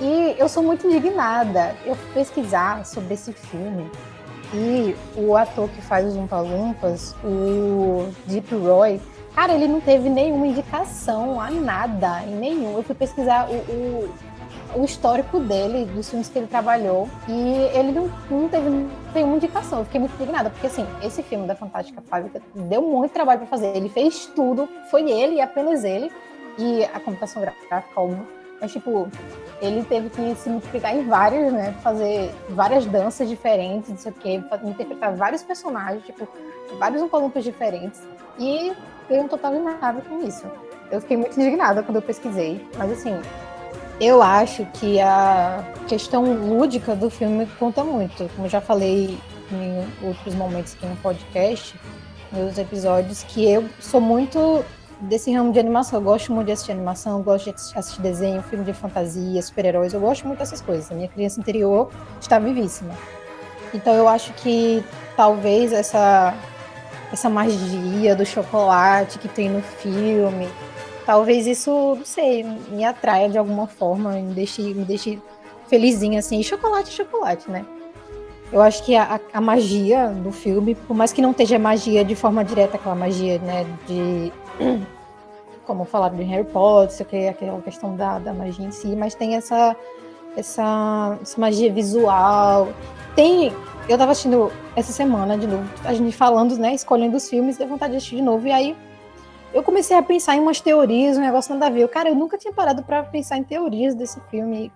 E 0.00 0.36
eu 0.38 0.48
sou 0.48 0.62
muito 0.62 0.86
indignada. 0.86 1.74
Eu 1.84 1.94
fui 1.94 2.12
pesquisar 2.12 2.84
sobre 2.84 3.14
esse 3.14 3.32
filme 3.32 3.90
e 4.52 4.96
o 5.16 5.36
ator 5.36 5.68
que 5.68 5.82
faz 5.82 6.06
os 6.06 6.16
Umpa 6.16 6.40
Lumpas, 6.40 7.14
o 7.22 8.08
Deep 8.26 8.54
Roy, 8.54 9.00
cara, 9.34 9.52
ele 9.52 9.68
não 9.68 9.80
teve 9.80 10.08
nenhuma 10.08 10.46
indicação 10.46 11.40
a 11.40 11.50
nada, 11.50 12.22
em 12.22 12.34
nenhum. 12.34 12.76
Eu 12.76 12.82
fui 12.82 12.94
pesquisar 12.94 13.48
o, 13.50 13.54
o, 13.54 14.14
o 14.80 14.84
histórico 14.84 15.38
dele, 15.38 15.84
dos 15.84 16.08
filmes 16.08 16.28
que 16.28 16.38
ele 16.38 16.46
trabalhou, 16.46 17.08
e 17.28 17.78
ele 17.78 17.92
não, 17.92 18.10
não 18.30 18.48
teve 18.48 18.86
nenhuma 19.14 19.36
indicação. 19.36 19.80
Eu 19.80 19.84
fiquei 19.84 20.00
muito 20.00 20.14
indignada, 20.14 20.48
porque 20.48 20.66
assim, 20.66 20.86
esse 21.02 21.22
filme 21.22 21.46
da 21.46 21.54
Fantástica 21.54 22.00
Fábrica 22.08 22.40
deu 22.54 22.80
muito 22.80 23.12
trabalho 23.12 23.40
para 23.40 23.48
fazer. 23.48 23.76
Ele 23.76 23.90
fez 23.90 24.26
tudo, 24.34 24.66
foi 24.90 25.10
ele 25.10 25.36
e 25.36 25.40
apenas 25.42 25.84
ele, 25.84 26.10
e 26.58 26.84
a 26.84 27.00
computação 27.00 27.40
gráfica, 27.40 27.84
óbvio 27.94 28.26
Mas, 28.60 28.72
tipo, 28.72 29.08
ele 29.62 29.84
teve 29.84 30.10
que 30.10 30.34
se 30.34 30.50
multiplicar 30.50 30.94
em 30.96 31.06
vários, 31.06 31.52
né? 31.52 31.72
Fazer 31.82 32.34
várias 32.50 32.84
danças 32.86 33.28
diferentes, 33.28 33.90
não 33.90 33.96
sei 33.96 34.10
o 34.10 34.14
quê, 34.14 34.42
interpretar 34.64 35.14
vários 35.14 35.42
personagens, 35.42 36.04
tipo, 36.04 36.26
vários 36.78 37.00
umpalumpas 37.00 37.44
diferentes. 37.44 38.02
E 38.38 38.72
um 39.10 39.28
total 39.28 39.52
de 39.52 39.60
nada 39.60 40.00
com 40.02 40.20
isso. 40.26 40.44
Eu 40.90 41.00
fiquei 41.00 41.16
muito 41.16 41.38
indignada 41.40 41.82
quando 41.82 41.96
eu 41.96 42.02
pesquisei. 42.02 42.66
Mas, 42.76 42.90
assim, 42.90 43.20
eu 44.00 44.22
acho 44.22 44.64
que 44.74 45.00
a 45.00 45.64
questão 45.86 46.24
lúdica 46.24 46.96
do 46.96 47.08
filme 47.08 47.46
conta 47.58 47.84
muito. 47.84 48.28
Como 48.34 48.46
eu 48.46 48.50
já 48.50 48.60
falei 48.60 49.18
em 49.52 50.06
outros 50.06 50.34
momentos 50.34 50.74
aqui 50.74 50.86
no 50.86 50.96
podcast, 50.96 51.78
meus 52.32 52.58
episódios, 52.58 53.22
que 53.22 53.48
eu 53.48 53.68
sou 53.80 54.00
muito 54.00 54.64
desse 55.00 55.32
ramo 55.32 55.52
de 55.52 55.58
animação. 55.58 55.98
Eu 55.98 56.04
gosto 56.04 56.32
muito 56.32 56.46
de 56.46 56.52
assistir 56.52 56.72
animação, 56.72 57.22
gosto 57.22 57.44
de 57.46 57.54
assistir 57.76 58.00
desenho, 58.00 58.42
filme 58.42 58.64
de 58.64 58.72
fantasia, 58.72 59.40
super-heróis. 59.42 59.92
Eu 59.92 60.00
gosto 60.00 60.26
muito 60.26 60.38
dessas 60.38 60.60
coisas. 60.60 60.90
A 60.90 60.94
minha 60.94 61.08
criança 61.08 61.40
interior 61.40 61.90
está 62.20 62.38
vivíssima. 62.38 62.94
Então 63.72 63.94
eu 63.94 64.08
acho 64.08 64.32
que 64.34 64.82
talvez 65.16 65.72
essa 65.72 66.34
essa 67.12 67.30
magia 67.30 68.14
do 68.14 68.24
chocolate 68.24 69.18
que 69.18 69.28
tem 69.28 69.48
no 69.48 69.62
filme, 69.62 70.46
talvez 71.06 71.46
isso, 71.46 71.70
não 71.96 72.04
sei, 72.04 72.44
me 72.44 72.84
atraia 72.84 73.30
de 73.30 73.38
alguma 73.38 73.66
forma, 73.66 74.12
me 74.12 74.34
deixe, 74.34 74.62
me 74.74 74.84
deixe 74.84 75.18
felizinha 75.68 76.18
assim. 76.18 76.38
E 76.40 76.44
chocolate, 76.44 76.90
chocolate, 76.90 77.50
né? 77.50 77.64
Eu 78.50 78.62
acho 78.62 78.82
que 78.84 78.96
a, 78.96 79.20
a, 79.32 79.40
magia 79.40 80.08
do 80.08 80.32
filme, 80.32 80.74
por 80.74 80.96
mais 80.96 81.12
que 81.12 81.20
não 81.20 81.32
esteja 81.32 81.58
magia 81.58 82.02
de 82.02 82.14
forma 82.14 82.42
direta, 82.42 82.76
aquela 82.76 82.94
magia, 82.94 83.38
né, 83.40 83.66
de 83.86 84.32
como 85.66 85.84
falaram 85.84 86.16
de 86.16 86.22
Harry 86.22 86.44
Potter, 86.44 87.06
que 87.06 87.28
aquela 87.28 87.60
questão 87.60 87.94
da, 87.94 88.18
da 88.18 88.32
magia 88.32 88.66
em 88.66 88.70
si, 88.70 88.96
mas 88.96 89.14
tem 89.14 89.36
essa, 89.36 89.76
essa, 90.34 91.18
essa 91.20 91.40
magia 91.40 91.70
visual. 91.70 92.68
Tem. 93.14 93.52
Eu 93.86 93.98
tava 93.98 94.12
assistindo 94.12 94.50
essa 94.74 94.92
semana 94.92 95.36
de 95.36 95.46
novo, 95.46 95.68
a 95.84 95.92
gente 95.92 96.16
falando, 96.16 96.56
né, 96.56 96.74
escolhendo 96.74 97.16
os 97.16 97.28
filmes, 97.28 97.58
deu 97.58 97.68
vontade 97.68 97.92
de 97.92 97.98
assistir 97.98 98.16
de 98.16 98.22
novo, 98.22 98.46
e 98.46 98.52
aí 98.52 98.76
eu 99.52 99.62
comecei 99.62 99.96
a 99.96 100.02
pensar 100.02 100.36
em 100.36 100.40
umas 100.40 100.60
teorias, 100.60 101.16
um 101.16 101.20
negócio 101.20 101.52
nada 101.52 101.66
a 101.66 101.70
ver. 101.70 101.86
Cara, 101.88 102.08
eu 102.08 102.14
nunca 102.14 102.36
tinha 102.36 102.52
parado 102.52 102.82
para 102.82 103.02
pensar 103.02 103.38
em 103.38 103.44
teorias 103.44 103.94
desse 103.94 104.20
filme. 104.30 104.72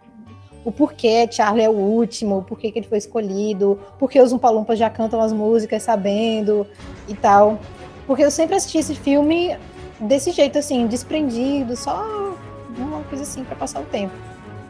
O 0.65 0.71
porquê 0.71 1.29
Charlie 1.31 1.65
é 1.65 1.69
o 1.69 1.73
último, 1.73 2.39
o 2.39 2.43
porquê 2.43 2.71
que 2.71 2.79
ele 2.79 2.87
foi 2.87 2.99
escolhido, 2.99 3.81
porquê 3.99 4.21
os 4.21 4.33
Umpalumpas 4.33 4.79
já 4.79 4.89
cantam 4.89 5.21
as 5.21 5.33
músicas 5.33 5.83
sabendo 5.83 6.67
e 7.09 7.15
tal. 7.15 7.59
Porque 8.07 8.25
eu 8.25 8.31
sempre 8.31 8.57
assisti 8.57 8.79
esse 8.79 8.95
filme 8.95 9.57
desse 9.99 10.31
jeito, 10.31 10.59
assim, 10.59 10.87
desprendido, 10.87 11.77
só 11.77 12.37
uma 12.77 13.03
coisa 13.05 13.25
assim 13.25 13.45
para 13.45 13.57
passar 13.57 13.81
o 13.81 13.85
tempo. 13.85 14.13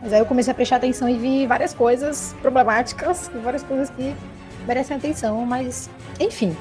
Mas 0.02 0.12
aí 0.12 0.18
eu 0.18 0.26
comecei 0.26 0.50
a 0.50 0.54
prestar 0.54 0.76
atenção 0.76 1.08
e 1.08 1.16
vi 1.16 1.46
várias 1.46 1.72
coisas 1.72 2.34
problemáticas, 2.40 3.30
várias 3.42 3.62
coisas 3.62 3.88
que 3.90 4.14
merecem 4.66 4.96
atenção, 4.96 5.44
mas 5.46 5.88
enfim. 6.18 6.56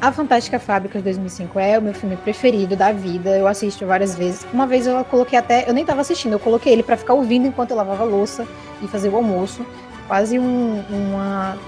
A 0.00 0.10
Fantástica 0.10 0.58
Fábrica 0.58 0.98
de 0.98 1.04
2005 1.04 1.58
é 1.58 1.78
o 1.78 1.82
meu 1.82 1.92
filme 1.92 2.16
preferido 2.16 2.74
da 2.74 2.90
vida. 2.90 3.36
Eu 3.36 3.46
assisto 3.46 3.84
várias 3.86 4.16
vezes. 4.16 4.46
Uma 4.52 4.66
vez 4.66 4.86
eu 4.86 5.04
coloquei 5.04 5.38
até, 5.38 5.68
eu 5.68 5.74
nem 5.74 5.84
tava 5.84 6.00
assistindo, 6.00 6.32
eu 6.32 6.38
coloquei 6.38 6.72
ele 6.72 6.82
para 6.82 6.96
ficar 6.96 7.12
ouvindo 7.12 7.46
enquanto 7.46 7.72
eu 7.72 7.76
lavava 7.76 8.02
louça 8.04 8.46
e 8.82 8.88
fazer 8.88 9.10
o 9.10 9.16
almoço. 9.16 9.64
Quase 10.08 10.38
um, 10.38 10.82
uma 10.88 11.58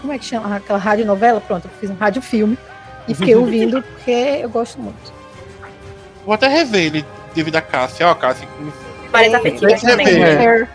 como 0.00 0.12
é 0.12 0.18
que 0.18 0.24
chama 0.24 0.56
aquela 0.56 0.78
rádio 0.78 1.04
novela? 1.04 1.40
Pronto, 1.40 1.66
eu 1.66 1.70
fiz 1.78 1.90
um 1.90 1.94
rádio 1.94 2.22
filme 2.22 2.58
e 3.06 3.14
fiquei 3.14 3.34
ouvindo 3.36 3.82
porque 3.82 4.10
eu 4.42 4.48
gosto 4.48 4.80
muito. 4.80 5.12
Vou 6.24 6.34
até 6.34 6.48
rever 6.48 6.86
ele 6.86 7.04
devido 7.34 7.56
a 7.56 7.62
Cássia. 7.62 8.08
Ó, 8.08 8.14
Cássia. 8.14 8.48
Parece 9.10 9.36
afetiva 9.36 9.76
também. 9.76 10.22
É. 10.22 10.66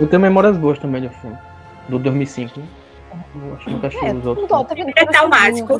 Eu 0.00 0.06
tenho 0.06 0.20
memórias 0.20 0.56
boas 0.56 0.78
também 0.78 1.02
do 1.02 1.10
filme. 1.10 1.36
Do 1.88 1.98
2005. 1.98 2.60
Eu 3.34 3.54
acho 3.54 3.64
que 3.64 3.70
nunca 3.70 3.86
achei 3.88 4.08
é, 4.08 4.14
os 4.14 4.26
outros. 4.26 4.48
É 4.96 5.06
traumático. 5.06 5.78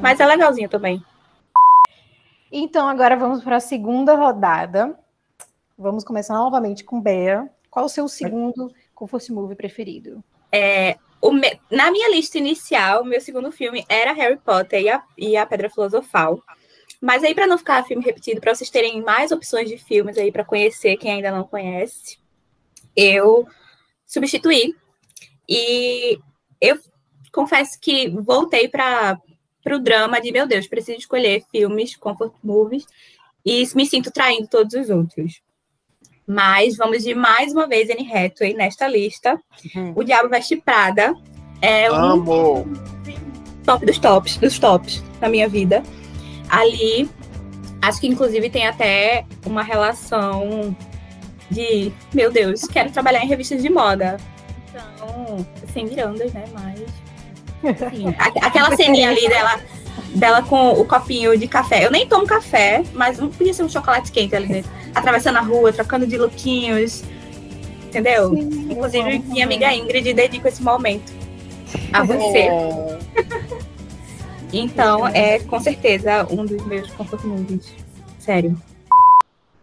Mas 0.00 0.20
é 0.20 0.26
legalzinho 0.26 0.68
também. 0.68 1.02
Então, 2.50 2.88
agora 2.88 3.16
vamos 3.16 3.42
para 3.42 3.56
a 3.56 3.60
segunda 3.60 4.14
rodada. 4.14 4.98
Vamos 5.78 6.04
começar 6.04 6.34
novamente 6.34 6.84
com 6.84 7.00
Bea. 7.00 7.48
Qual 7.70 7.86
o 7.86 7.88
seu 7.88 8.06
segundo 8.08 8.70
Comfort 8.94 9.28
Movie 9.30 9.56
preferido? 9.56 10.22
É, 10.50 10.98
me... 11.32 11.58
Na 11.70 11.90
minha 11.90 12.10
lista 12.10 12.36
inicial, 12.36 13.04
meu 13.04 13.20
segundo 13.20 13.50
filme 13.50 13.84
era 13.88 14.12
Harry 14.12 14.36
Potter 14.36 14.82
e 14.82 14.88
a, 14.90 15.02
e 15.16 15.36
a 15.36 15.46
Pedra 15.46 15.70
Filosofal. 15.70 16.42
Mas 17.00 17.24
aí, 17.24 17.34
para 17.34 17.46
não 17.46 17.58
ficar 17.58 17.84
filme 17.84 18.04
repetido, 18.04 18.40
para 18.40 18.54
vocês 18.54 18.70
terem 18.70 19.02
mais 19.02 19.32
opções 19.32 19.68
de 19.68 19.78
filmes 19.78 20.18
aí 20.18 20.30
para 20.30 20.44
conhecer 20.44 20.96
quem 20.96 21.10
ainda 21.10 21.32
não 21.32 21.44
conhece, 21.44 22.18
eu 22.94 23.46
substituí. 24.06 24.76
E 25.48 26.18
eu 26.60 26.78
confesso 27.32 27.80
que 27.80 28.08
voltei 28.10 28.68
para 28.68 29.18
o 29.70 29.78
drama 29.78 30.20
de, 30.20 30.32
meu 30.32 30.46
Deus, 30.46 30.66
preciso 30.66 30.98
escolher 30.98 31.42
filmes, 31.50 31.96
comfort 31.96 32.32
movies, 32.42 32.86
e 33.44 33.66
me 33.74 33.86
sinto 33.86 34.10
traindo 34.10 34.46
todos 34.48 34.74
os 34.74 34.90
outros. 34.90 35.40
Mas 36.26 36.76
vamos 36.76 37.02
de 37.02 37.14
mais 37.14 37.52
uma 37.52 37.66
vez 37.66 37.90
Anne 37.90 38.10
Hathaway 38.10 38.54
nesta 38.54 38.86
lista. 38.86 39.40
Uhum. 39.74 39.92
O 39.96 40.04
Diabo 40.04 40.28
Veste 40.28 40.56
Prada 40.56 41.14
é 41.60 41.90
um 41.90 41.94
Amo. 41.94 42.66
top 43.64 43.84
dos 43.84 43.98
tops, 43.98 44.36
dos 44.36 44.58
tops 44.58 45.02
na 45.20 45.28
minha 45.28 45.48
vida 45.48 45.82
ali, 46.52 47.08
acho 47.80 47.98
que 47.98 48.06
inclusive 48.06 48.50
tem 48.50 48.66
até 48.66 49.24
uma 49.46 49.62
relação 49.62 50.76
de, 51.50 51.90
meu 52.12 52.30
Deus, 52.30 52.62
quero 52.62 52.92
trabalhar 52.92 53.24
em 53.24 53.28
revistas 53.28 53.62
de 53.62 53.70
moda. 53.70 54.18
Então, 54.68 55.46
sem 55.72 55.86
mirandas, 55.86 56.30
né? 56.34 56.44
Mas. 56.52 56.71
Assim, 57.62 58.14
aquela 58.40 58.74
ceninha 58.76 59.10
ali 59.10 59.28
dela, 59.28 59.60
dela 60.14 60.42
com 60.42 60.72
o 60.72 60.84
copinho 60.84 61.36
de 61.38 61.46
café. 61.46 61.84
Eu 61.84 61.90
nem 61.90 62.06
tomo 62.06 62.26
café, 62.26 62.82
mas 62.92 63.18
não 63.18 63.28
podia 63.28 63.54
ser 63.54 63.62
um 63.62 63.68
chocolate 63.68 64.10
quente 64.10 64.34
ali 64.34 64.48
dentro. 64.48 64.70
Atravessando 64.94 65.36
a 65.36 65.40
rua, 65.40 65.72
trocando 65.72 66.06
de 66.06 66.18
lookinhos. 66.18 67.02
Entendeu? 67.86 68.30
Sim, 68.30 68.72
Inclusive, 68.72 69.18
minha 69.20 69.44
amiga 69.44 69.74
Ingrid 69.74 70.12
dedico 70.14 70.48
esse 70.48 70.62
momento 70.62 71.12
a 71.92 72.02
você. 72.02 72.38
É. 72.38 72.98
Então, 74.52 75.08
é 75.08 75.38
com 75.38 75.58
certeza 75.58 76.26
um 76.30 76.44
dos 76.44 76.64
meus 76.66 76.90
comfort 76.90 77.24
movies. 77.24 77.72
Sério. 78.18 78.60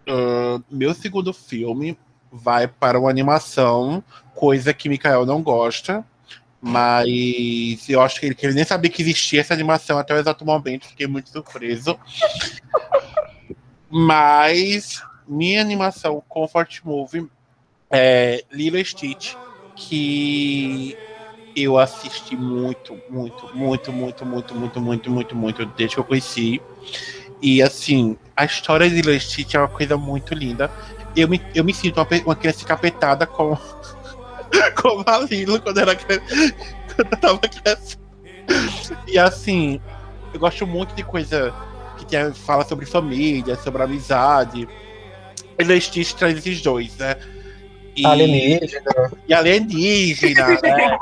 Uh, 0.07 0.63
meu 0.69 0.93
segundo 0.95 1.31
filme 1.31 1.97
vai 2.31 2.67
para 2.67 2.99
uma 2.99 3.09
animação, 3.09 4.03
coisa 4.33 4.73
que 4.73 4.89
Mikael 4.89 5.25
não 5.25 5.41
gosta. 5.43 6.03
Mas 6.61 7.87
eu 7.87 8.01
acho 8.01 8.19
que 8.19 8.25
ele, 8.25 8.35
que 8.35 8.45
ele 8.45 8.55
nem 8.55 8.65
sabia 8.65 8.91
que 8.91 9.01
existia 9.01 9.39
essa 9.39 9.53
animação 9.53 9.97
até 9.97 10.13
o 10.13 10.17
exato 10.17 10.45
momento, 10.45 10.87
fiquei 10.87 11.07
muito 11.07 11.29
surpreso. 11.29 11.97
mas 13.89 15.01
minha 15.27 15.61
animação 15.61 16.21
Comfort 16.27 16.81
Movie 16.83 17.29
é 17.89 18.43
Lilo 18.51 18.83
Stitch, 18.83 19.35
que 19.75 20.97
eu 21.55 21.77
assisti 21.77 22.35
muito, 22.35 22.97
muito, 23.09 23.55
muito, 23.55 23.91
muito, 23.91 24.25
muito, 24.25 24.55
muito, 24.55 24.81
muito, 24.81 25.09
muito, 25.09 25.35
muito, 25.35 25.65
desde 25.65 25.95
que 25.95 25.99
eu 25.99 26.03
conheci. 26.03 26.61
E 27.41 27.61
assim, 27.61 28.17
a 28.35 28.43
história 28.43 28.89
de 28.89 29.01
Lilo 29.01 29.19
Stitch 29.19 29.53
é 29.53 29.59
uma 29.59 29.69
coisa 29.69 29.97
muito 29.97 30.33
linda. 30.33 30.69
Eu 31.15 31.27
me, 31.27 31.41
eu 31.55 31.63
me 31.63 31.73
sinto 31.73 31.97
uma, 31.97 32.07
uma 32.25 32.35
criança 32.35 32.63
encapetada 32.63 33.25
com, 33.25 33.57
com 34.81 35.03
a 35.05 35.19
Lilo 35.19 35.61
quando, 35.61 35.79
era, 35.79 35.95
quando 35.95 37.11
eu 37.11 37.17
tava 37.19 37.39
crescendo. 37.39 37.99
E 39.07 39.17
assim, 39.17 39.79
eu 40.33 40.39
gosto 40.39 40.65
muito 40.65 40.95
de 40.95 41.03
coisa 41.03 41.53
que 41.97 42.05
tem, 42.05 42.33
fala 42.33 42.65
sobre 42.65 42.85
família, 42.85 43.55
sobre 43.55 43.83
amizade. 43.83 44.67
Lilo 45.59 45.81
Stitch 45.81 46.13
traz 46.13 46.37
esses 46.37 46.61
dois, 46.61 46.95
né? 46.97 47.15
E, 47.95 48.05
alienígena. 48.05 49.11
E 49.27 49.33
alienígena, 49.33 50.47
né? 50.63 50.97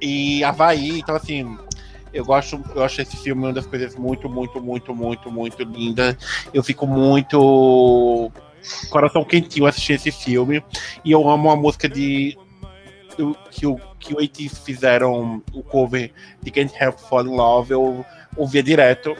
e 0.00 0.44
Havaí, 0.44 0.98
então 0.98 1.16
assim, 1.16 1.56
eu 2.12 2.24
gosto, 2.24 2.62
eu 2.74 2.82
acho 2.82 3.00
esse 3.00 3.16
filme 3.16 3.44
uma 3.44 3.52
das 3.52 3.66
coisas 3.66 3.94
muito, 3.96 4.28
muito, 4.28 4.60
muito, 4.60 4.94
muito, 4.94 5.30
muito 5.30 5.62
linda. 5.62 6.16
Eu 6.52 6.62
fico 6.62 6.86
muito 6.86 8.30
coração 8.90 9.24
quentinho 9.24 9.66
assistir 9.66 9.94
esse 9.94 10.10
filme. 10.10 10.62
E 11.04 11.12
eu 11.12 11.28
amo 11.28 11.50
a 11.50 11.56
música 11.56 11.88
de 11.88 12.36
que 13.50 13.66
o 13.66 13.80
que 13.98 14.14
o 14.14 14.18
AT 14.18 14.48
fizeram 14.64 15.42
o 15.52 15.62
cover 15.62 16.12
de 16.42 16.50
Can't 16.50 16.72
Help 16.78 16.98
Fall 16.98 17.26
in 17.26 17.36
Love, 17.36 17.72
eu 17.72 18.04
ouvia 18.36 18.62
direto. 18.62 19.16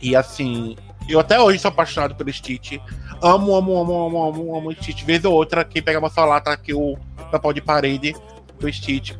E 0.00 0.14
assim, 0.14 0.76
eu 1.08 1.18
até 1.18 1.40
hoje 1.40 1.58
sou 1.58 1.70
apaixonado 1.70 2.14
pelo 2.14 2.32
Stitch. 2.32 2.78
Amo, 3.20 3.54
amo, 3.54 3.76
amo, 3.76 4.06
amo, 4.06 4.24
amo, 4.24 4.56
amo 4.56 4.72
Stitch. 4.72 5.02
Vez 5.02 5.24
ou 5.24 5.34
outra, 5.34 5.64
quem 5.64 5.82
pega 5.82 5.98
uma 5.98 6.10
salada 6.10 6.44
tá 6.44 6.52
aqui 6.52 6.72
o 6.72 6.96
papel 7.30 7.52
de 7.52 7.60
parede 7.60 8.14
do 8.58 8.72
Stitch. 8.72 9.14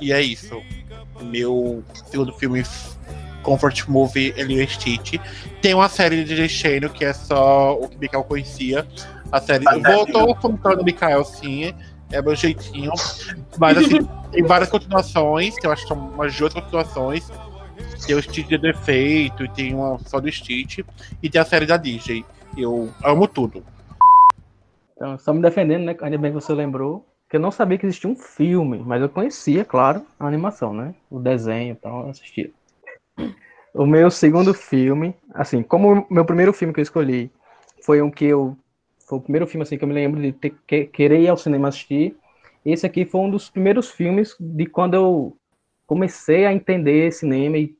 E 0.00 0.12
é 0.12 0.20
isso. 0.20 0.60
Meu 1.20 1.84
segundo 2.06 2.32
filme 2.32 2.64
Comfort 3.42 3.88
Movie, 3.88 4.32
ele 4.36 4.62
é 4.62 4.66
Stitch. 4.66 5.14
Tem 5.60 5.74
uma 5.74 5.88
série 5.88 6.24
de 6.24 6.48
Channel 6.48 6.90
que 6.90 7.04
é 7.04 7.12
só 7.12 7.74
o 7.74 7.88
que 7.88 7.98
Mikael 7.98 8.24
conhecia. 8.24 8.86
A 9.30 9.40
série 9.40 9.64
voltou 9.64 10.34
contando 10.36 10.80
o 10.80 10.84
Mikael, 10.84 11.24
sim, 11.24 11.74
é 12.10 12.20
meu 12.20 12.34
jeitinho. 12.34 12.92
Mas 13.58 13.78
assim, 13.78 14.08
tem 14.32 14.42
várias 14.42 14.68
continuações, 14.68 15.56
que 15.56 15.66
eu 15.66 15.72
acho 15.72 15.82
que 15.82 15.88
são 15.88 16.08
umas 16.08 16.36
duas 16.36 16.52
continuações. 16.52 17.30
Tem 18.06 18.16
o 18.16 18.22
Stitch 18.22 18.48
de 18.48 18.58
Defeito, 18.58 19.44
e 19.44 19.48
tem 19.48 19.74
uma 19.74 19.98
só 20.06 20.20
do 20.20 20.30
Stitch, 20.30 20.80
e 21.22 21.30
tem 21.30 21.40
a 21.40 21.44
série 21.44 21.66
da 21.66 21.76
Disney. 21.76 22.24
Eu 22.56 22.90
amo 23.04 23.28
tudo. 23.28 23.64
Então, 24.96 25.16
só 25.18 25.32
me 25.32 25.40
defendendo, 25.40 25.84
né? 25.84 25.96
Ainda 26.02 26.18
bem 26.18 26.32
que 26.32 26.40
você 26.40 26.52
lembrou. 26.52 27.06
Que 27.28 27.36
eu 27.36 27.40
não 27.40 27.52
sabia 27.52 27.78
que 27.78 27.86
existia 27.86 28.10
um 28.10 28.16
filme, 28.16 28.82
mas 28.84 29.00
eu 29.00 29.08
conhecia, 29.08 29.64
claro, 29.64 30.04
a 30.18 30.26
animação, 30.26 30.74
né? 30.74 30.94
O 31.08 31.20
desenho 31.20 31.72
e 31.72 31.76
tal, 31.76 32.02
eu 32.02 32.10
assistia. 32.10 32.50
O 33.74 33.86
meu 33.86 34.10
segundo 34.10 34.52
filme, 34.52 35.14
assim, 35.32 35.62
como 35.62 36.00
o 36.00 36.06
meu 36.10 36.24
primeiro 36.24 36.52
filme 36.52 36.74
que 36.74 36.80
eu 36.80 36.82
escolhi 36.82 37.30
foi 37.82 38.02
um 38.02 38.10
que 38.10 38.24
eu. 38.24 38.56
Foi 39.08 39.18
o 39.18 39.22
primeiro 39.22 39.46
filme 39.46 39.62
assim, 39.62 39.76
que 39.76 39.84
eu 39.84 39.88
me 39.88 39.94
lembro 39.94 40.20
de 40.20 40.32
ter, 40.32 40.54
que, 40.66 40.84
querer 40.86 41.20
ir 41.20 41.28
ao 41.28 41.36
cinema 41.36 41.68
assistir. 41.68 42.16
Esse 42.64 42.86
aqui 42.86 43.04
foi 43.04 43.20
um 43.20 43.30
dos 43.30 43.48
primeiros 43.48 43.90
filmes 43.90 44.36
de 44.38 44.66
quando 44.66 44.94
eu 44.94 45.36
comecei 45.86 46.46
a 46.46 46.52
entender 46.52 47.12
cinema 47.12 47.58
e 47.58 47.74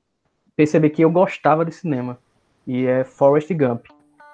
perceber 0.57 0.91
que 0.91 1.03
eu 1.03 1.11
gostava 1.11 1.65
de 1.65 1.73
cinema. 1.73 2.19
E 2.67 2.87
é 2.87 3.05
Forrest 3.05 3.53
Gump. 3.53 3.87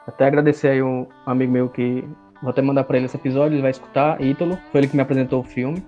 Até 0.06 0.26
agradecer 0.26 0.68
aí 0.68 0.82
um 0.82 1.06
amigo 1.26 1.52
meu 1.52 1.68
que 1.68 2.04
vou 2.40 2.50
até 2.50 2.62
mandar 2.62 2.84
para 2.84 2.96
ele 2.96 3.06
esse 3.06 3.16
episódio, 3.16 3.56
ele 3.56 3.62
vai 3.62 3.70
escutar, 3.70 4.20
Ítalo, 4.22 4.58
foi 4.70 4.80
ele 4.80 4.88
que 4.88 4.96
me 4.96 5.02
apresentou 5.02 5.40
o 5.40 5.44
filme. 5.44 5.82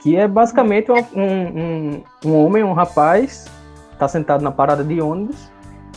Que 0.00 0.16
é 0.16 0.28
basicamente 0.28 0.90
um, 0.92 0.98
um, 1.16 2.04
um 2.24 2.36
homem, 2.36 2.62
um 2.62 2.72
rapaz, 2.72 3.46
tá 3.98 4.08
sentado 4.08 4.42
na 4.42 4.50
parada 4.50 4.82
de 4.82 5.00
ônibus 5.00 5.50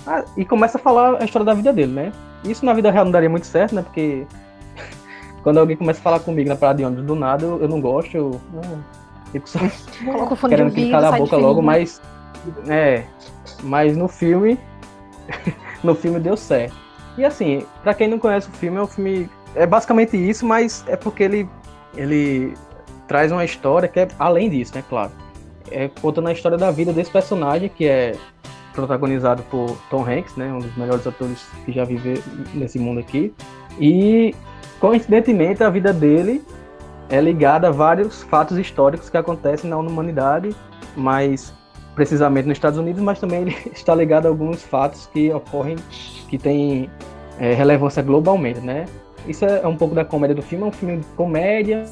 ah, 0.05 0.23
e 0.35 0.45
começa 0.45 0.77
a 0.77 0.81
falar 0.81 1.21
a 1.21 1.25
história 1.25 1.45
da 1.45 1.53
vida 1.53 1.73
dele, 1.73 1.91
né? 1.91 2.11
Isso 2.43 2.65
na 2.65 2.73
vida 2.73 2.89
real 2.91 3.05
não 3.05 3.11
daria 3.11 3.29
muito 3.29 3.45
certo, 3.45 3.75
né? 3.75 3.81
Porque 3.81 4.25
quando 5.43 5.57
alguém 5.57 5.75
começa 5.75 5.99
a 5.99 6.03
falar 6.03 6.19
comigo 6.19 6.47
na 6.49 6.55
parada 6.55 6.77
de 6.77 6.85
ônibus 6.85 7.05
do 7.05 7.15
nada, 7.15 7.43
eu, 7.43 7.61
eu 7.61 7.67
não 7.67 7.81
gosto, 7.81 8.15
eu, 8.15 8.41
fico 9.31 9.49
só 9.49 9.59
querendo 10.47 10.71
que 10.71 10.89
cale 10.89 11.05
a 11.05 11.11
boca 11.11 11.35
logo, 11.35 11.61
mas 11.61 12.01
é, 12.67 13.03
mas 13.63 13.97
no 13.97 14.07
filme 14.07 14.57
no 15.83 15.93
filme 15.93 16.19
deu 16.19 16.37
certo. 16.37 16.75
E 17.17 17.25
assim, 17.25 17.65
para 17.83 17.93
quem 17.93 18.07
não 18.07 18.19
conhece 18.19 18.47
o 18.47 18.51
filme, 18.51 18.77
é 18.77 18.81
um 18.81 18.87
filme 18.87 19.29
é 19.55 19.65
basicamente 19.65 20.15
isso, 20.15 20.45
mas 20.45 20.85
é 20.87 20.95
porque 20.95 21.23
ele 21.23 21.49
ele 21.95 22.53
traz 23.07 23.31
uma 23.31 23.43
história 23.43 23.87
que 23.87 23.99
é 23.99 24.07
além 24.19 24.49
disso, 24.49 24.75
né, 24.75 24.83
claro. 24.87 25.11
É 25.71 25.89
contando 26.01 26.27
a 26.27 26.31
história 26.31 26.57
da 26.57 26.71
vida 26.71 26.93
desse 26.93 27.11
personagem 27.11 27.69
que 27.69 27.85
é 27.85 28.15
protagonizado 28.73 29.41
por 29.43 29.75
Tom 29.89 30.05
Hanks, 30.05 30.35
né, 30.35 30.53
um 30.53 30.59
dos 30.59 30.75
melhores 30.77 31.05
atores 31.07 31.47
que 31.65 31.71
já 31.71 31.83
vive 31.83 32.21
nesse 32.53 32.77
mundo 32.77 32.99
aqui. 32.99 33.33
E 33.79 34.35
coincidentemente 34.79 35.63
a 35.63 35.69
vida 35.69 35.91
dele 35.91 36.43
é 37.09 37.19
ligada 37.19 37.69
a 37.69 37.71
vários 37.71 38.21
fatos 38.23 38.57
históricos 38.57 39.09
que 39.09 39.17
acontecem 39.17 39.69
na 39.69 39.77
humanidade, 39.77 40.55
mas 40.95 41.53
precisamente 41.95 42.47
nos 42.47 42.57
Estados 42.57 42.77
Unidos, 42.77 43.01
mas 43.01 43.19
também 43.19 43.41
ele 43.41 43.57
está 43.73 43.95
ligado 43.95 44.27
a 44.27 44.29
alguns 44.29 44.61
fatos 44.63 45.07
que 45.07 45.33
ocorrem 45.33 45.75
que 46.29 46.37
têm 46.37 46.89
é, 47.39 47.53
relevância 47.53 48.03
globalmente, 48.03 48.59
né? 48.59 48.85
Isso 49.27 49.43
é, 49.45 49.61
é 49.63 49.67
um 49.67 49.75
pouco 49.75 49.95
da 49.95 50.05
comédia 50.05 50.35
do 50.35 50.41
filme, 50.41 50.63
é 50.63 50.67
um 50.67 50.71
filme 50.71 50.97
de 50.97 51.05
comédia. 51.15 51.85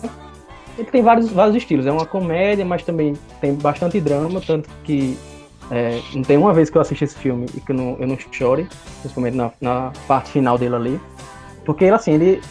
Ele 0.78 0.88
tem 0.90 1.02
vários, 1.02 1.30
vários 1.32 1.56
estilos. 1.56 1.86
É 1.86 1.92
uma 1.92 2.06
comédia, 2.06 2.66
mas 2.66 2.84
também 2.84 3.14
tem 3.40 3.54
bastante 3.56 4.00
drama, 4.02 4.42
tanto 4.42 4.70
que 4.84 5.18
é, 5.72 6.00
não 6.14 6.22
tem 6.22 6.38
uma 6.38 6.54
vez 6.54 6.70
que 6.70 6.78
eu 6.78 6.82
assisti 6.82 7.04
esse 7.04 7.16
filme 7.16 7.48
e 7.56 7.62
que 7.62 7.72
eu 7.72 7.76
não, 7.76 7.98
eu 8.00 8.08
não 8.08 8.18
chore, 8.32 8.68
principalmente 9.02 9.36
na, 9.36 9.52
na 9.60 9.92
parte 10.08 10.32
final 10.32 10.58
dele 10.58 10.76
ali. 10.76 11.02
Porque 11.66 11.86
assim, 11.86 12.14
ele, 12.14 12.42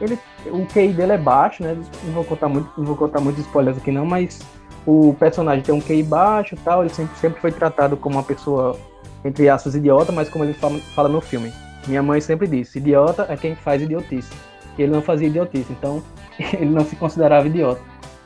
ele. 0.00 0.18
O 0.46 0.66
QI 0.66 0.92
dele 0.92 1.12
é 1.12 1.18
baixo, 1.18 1.62
né? 1.62 1.76
Não 2.04 2.12
vou 2.12 2.24
contar 2.24 2.48
muito, 2.48 2.70
não 2.76 2.84
vou 2.84 2.96
contar 2.96 3.20
muitos 3.20 3.44
spoilers 3.44 3.78
aqui 3.78 3.90
não, 3.90 4.04
mas 4.04 4.40
o 4.86 5.14
personagem 5.18 5.62
tem 5.62 5.74
um 5.74 5.80
QI 5.80 6.02
baixo 6.02 6.54
e 6.54 6.58
tal, 6.58 6.82
ele 6.82 6.90
sempre, 6.90 7.16
sempre 7.18 7.40
foi 7.40 7.52
tratado 7.52 7.96
como 7.96 8.16
uma 8.16 8.22
pessoa, 8.22 8.78
entre 9.24 9.48
aspas, 9.48 9.74
idiota, 9.74 10.12
mas 10.12 10.28
como 10.28 10.44
ele 10.44 10.54
fala, 10.54 10.78
fala 10.94 11.08
no 11.08 11.20
filme. 11.20 11.52
Minha 11.86 12.02
mãe 12.02 12.20
sempre 12.20 12.46
disse, 12.46 12.78
idiota 12.78 13.26
é 13.28 13.36
quem 13.36 13.54
faz 13.54 13.82
idiotice. 13.82 14.30
Ele 14.82 14.92
não 14.92 15.02
fazia 15.02 15.28
idiotice, 15.28 15.72
então 15.72 16.02
ele 16.54 16.70
não 16.70 16.84
se 16.84 16.96
considerava 16.96 17.46
idiota. 17.46 17.80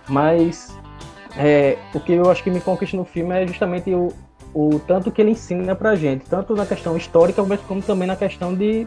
Mas 0.09 0.77
é, 1.37 1.79
o 1.95 2.01
que 2.01 2.13
eu 2.13 2.31
acho 2.31 2.43
que 2.43 2.51
me 2.51 2.61
conquista 2.61 2.97
no 2.97 3.05
filme 3.05 3.35
é 3.35 3.47
justamente 3.47 3.93
o, 3.95 4.13
o 4.55 4.79
tanto 4.81 5.11
que 5.11 5.21
ele 5.21 5.31
ensina 5.31 5.75
pra 5.75 5.95
gente, 5.95 6.25
tanto 6.27 6.55
na 6.55 6.67
questão 6.67 6.97
histórica, 6.97 7.43
mas 7.43 7.61
como 7.61 7.81
também 7.81 8.07
na 8.07 8.17
questão 8.17 8.55
de, 8.55 8.87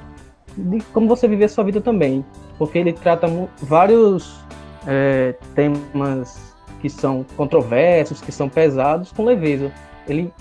de 0.55 0.81
como 0.93 1.07
você 1.07 1.27
viver 1.27 1.45
a 1.45 1.49
sua 1.49 1.63
vida 1.63 1.81
também. 1.81 2.23
Porque 2.57 2.77
ele 2.77 2.93
trata 2.93 3.27
vários 3.61 4.45
é, 4.87 5.35
temas 5.53 6.55
que 6.81 6.89
são 6.89 7.25
controversos, 7.35 8.21
que 8.21 8.31
são 8.31 8.47
pesados, 8.47 9.11
com 9.11 9.25
leveza. 9.25 9.71
Ele 10.07 10.31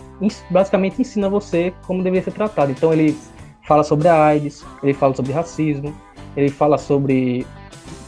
basicamente 0.51 1.01
ensina 1.01 1.29
você 1.29 1.73
como 1.87 2.03
deveria 2.03 2.23
ser 2.23 2.33
tratado. 2.33 2.71
Então 2.71 2.93
ele 2.93 3.17
fala 3.67 3.83
sobre 3.83 4.09
a 4.09 4.23
AIDS, 4.23 4.65
ele 4.83 4.93
fala 4.93 5.15
sobre 5.15 5.33
racismo, 5.33 5.95
ele 6.37 6.51
fala 6.51 6.79
sobre, 6.79 7.47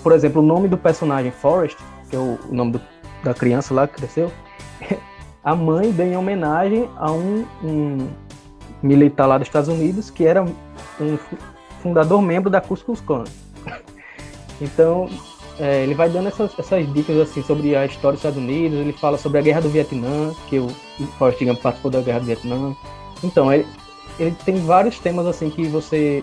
por 0.03 0.13
exemplo, 0.13 0.43
o 0.43 0.45
nome 0.45 0.69
do 0.69 0.77
personagem 0.77 1.31
Forrest, 1.31 1.77
que 2.09 2.17
é 2.17 2.19
o 2.19 2.39
nome 2.51 2.73
do, 2.73 2.81
da 3.23 3.35
criança 3.35 3.75
lá 3.75 3.87
que 3.87 3.95
cresceu, 3.95 4.31
a 5.43 5.55
mãe 5.55 5.91
deu 5.91 6.07
em 6.07 6.17
homenagem 6.17 6.89
a 6.97 7.11
um, 7.11 7.45
um 7.63 8.09
militar 8.83 9.27
lá 9.27 9.39
dos 9.39 9.49
Estados 9.49 9.69
Unidos 9.69 10.11
que 10.11 10.25
era 10.25 10.43
um 10.43 11.19
fundador 11.83 12.21
membro 12.21 12.51
da 12.51 12.61
Klux 12.61 12.83
Klan. 13.01 13.25
Então, 14.59 15.07
é, 15.59 15.83
ele 15.83 15.95
vai 15.95 16.09
dando 16.09 16.29
essas, 16.29 16.59
essas, 16.59 16.91
dicas 16.93 17.17
assim 17.19 17.43
sobre 17.43 17.77
a 17.77 17.85
história 17.85 18.13
dos 18.13 18.21
Estados 18.21 18.39
Unidos, 18.39 18.79
ele 18.79 18.93
fala 18.93 19.19
sobre 19.19 19.39
a 19.39 19.43
Guerra 19.43 19.61
do 19.61 19.69
Vietnã, 19.69 20.33
que 20.49 20.59
o 20.59 20.69
Forrest 21.19 21.45
Gump 21.45 21.61
participou 21.61 21.91
da 21.91 22.01
Guerra 22.01 22.21
do 22.21 22.27
Vietnã. 22.27 22.75
Então, 23.23 23.53
ele, 23.53 23.67
ele 24.19 24.35
tem 24.47 24.57
vários 24.65 24.99
temas 24.99 25.27
assim 25.27 25.51
que 25.51 25.67
você 25.67 26.23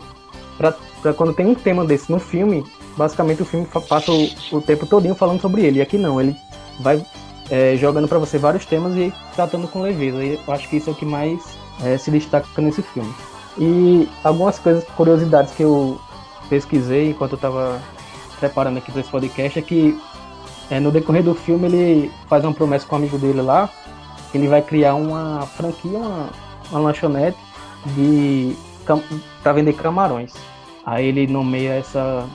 para 0.57 1.13
quando 1.13 1.33
tem 1.33 1.45
um 1.45 1.55
tema 1.55 1.83
desse 1.85 2.11
no 2.11 2.19
filme, 2.19 2.65
basicamente 2.95 3.41
o 3.41 3.45
filme 3.45 3.67
passa 3.87 4.11
o, 4.11 4.29
o 4.51 4.61
tempo 4.61 4.85
todinho 4.85 5.15
falando 5.15 5.41
sobre 5.41 5.63
ele. 5.65 5.79
E 5.79 5.81
aqui 5.81 5.97
não, 5.97 6.19
ele 6.19 6.35
vai 6.79 7.03
é, 7.49 7.75
jogando 7.77 8.07
para 8.07 8.19
você 8.19 8.37
vários 8.37 8.65
temas 8.65 8.95
e 8.95 9.13
tratando 9.35 9.67
com 9.67 9.81
leveza. 9.81 10.23
E 10.23 10.39
eu 10.45 10.53
acho 10.53 10.69
que 10.69 10.77
isso 10.77 10.89
é 10.89 10.93
o 10.93 10.95
que 10.95 11.05
mais 11.05 11.39
é, 11.83 11.97
se 11.97 12.11
destaca 12.11 12.61
nesse 12.61 12.81
filme. 12.81 13.13
E 13.57 14.07
algumas 14.23 14.57
coisas, 14.59 14.83
curiosidades 14.95 15.53
que 15.53 15.63
eu 15.63 15.99
pesquisei 16.49 17.11
enquanto 17.11 17.33
eu 17.33 17.35
estava 17.37 17.81
preparando 18.39 18.77
aqui 18.77 18.91
para 18.91 19.01
esse 19.01 19.09
podcast 19.09 19.59
é 19.59 19.61
que 19.61 19.99
é, 20.69 20.79
no 20.79 20.91
decorrer 20.91 21.23
do 21.23 21.35
filme 21.35 21.67
ele 21.67 22.11
faz 22.27 22.43
uma 22.43 22.53
promessa 22.53 22.85
com 22.85 22.95
um 22.95 22.99
amigo 22.99 23.17
dele 23.17 23.41
lá, 23.41 23.69
ele 24.33 24.47
vai 24.47 24.61
criar 24.61 24.95
uma 24.95 25.45
franquia, 25.45 25.97
uma, 25.97 26.29
uma 26.71 26.79
lanchonete 26.79 27.37
de 27.85 28.55
para 29.43 29.53
vender 29.53 29.73
camarões. 29.73 30.33
Aí 30.85 31.07
ele 31.07 31.27
nomeia 31.27 31.73
essa 31.73 32.27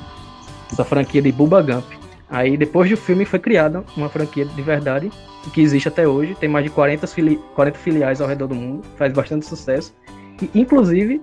essa 0.70 0.84
franquia 0.84 1.22
de 1.22 1.32
Bubba 1.32 1.62
Gump. 1.62 1.84
Aí 2.30 2.56
depois 2.56 2.90
do 2.90 2.96
filme 2.96 3.24
foi 3.24 3.38
criada 3.38 3.82
uma 3.96 4.08
franquia 4.08 4.44
de 4.44 4.62
verdade 4.62 5.10
que 5.52 5.62
existe 5.62 5.88
até 5.88 6.06
hoje, 6.06 6.34
tem 6.34 6.48
mais 6.48 6.64
de 6.64 6.70
40, 6.70 7.06
fili 7.06 7.40
40 7.54 7.78
filiais 7.78 8.20
ao 8.20 8.28
redor 8.28 8.48
do 8.48 8.54
mundo, 8.54 8.84
faz 8.96 9.12
bastante 9.12 9.46
sucesso. 9.46 9.94
E 10.42 10.50
inclusive 10.54 11.22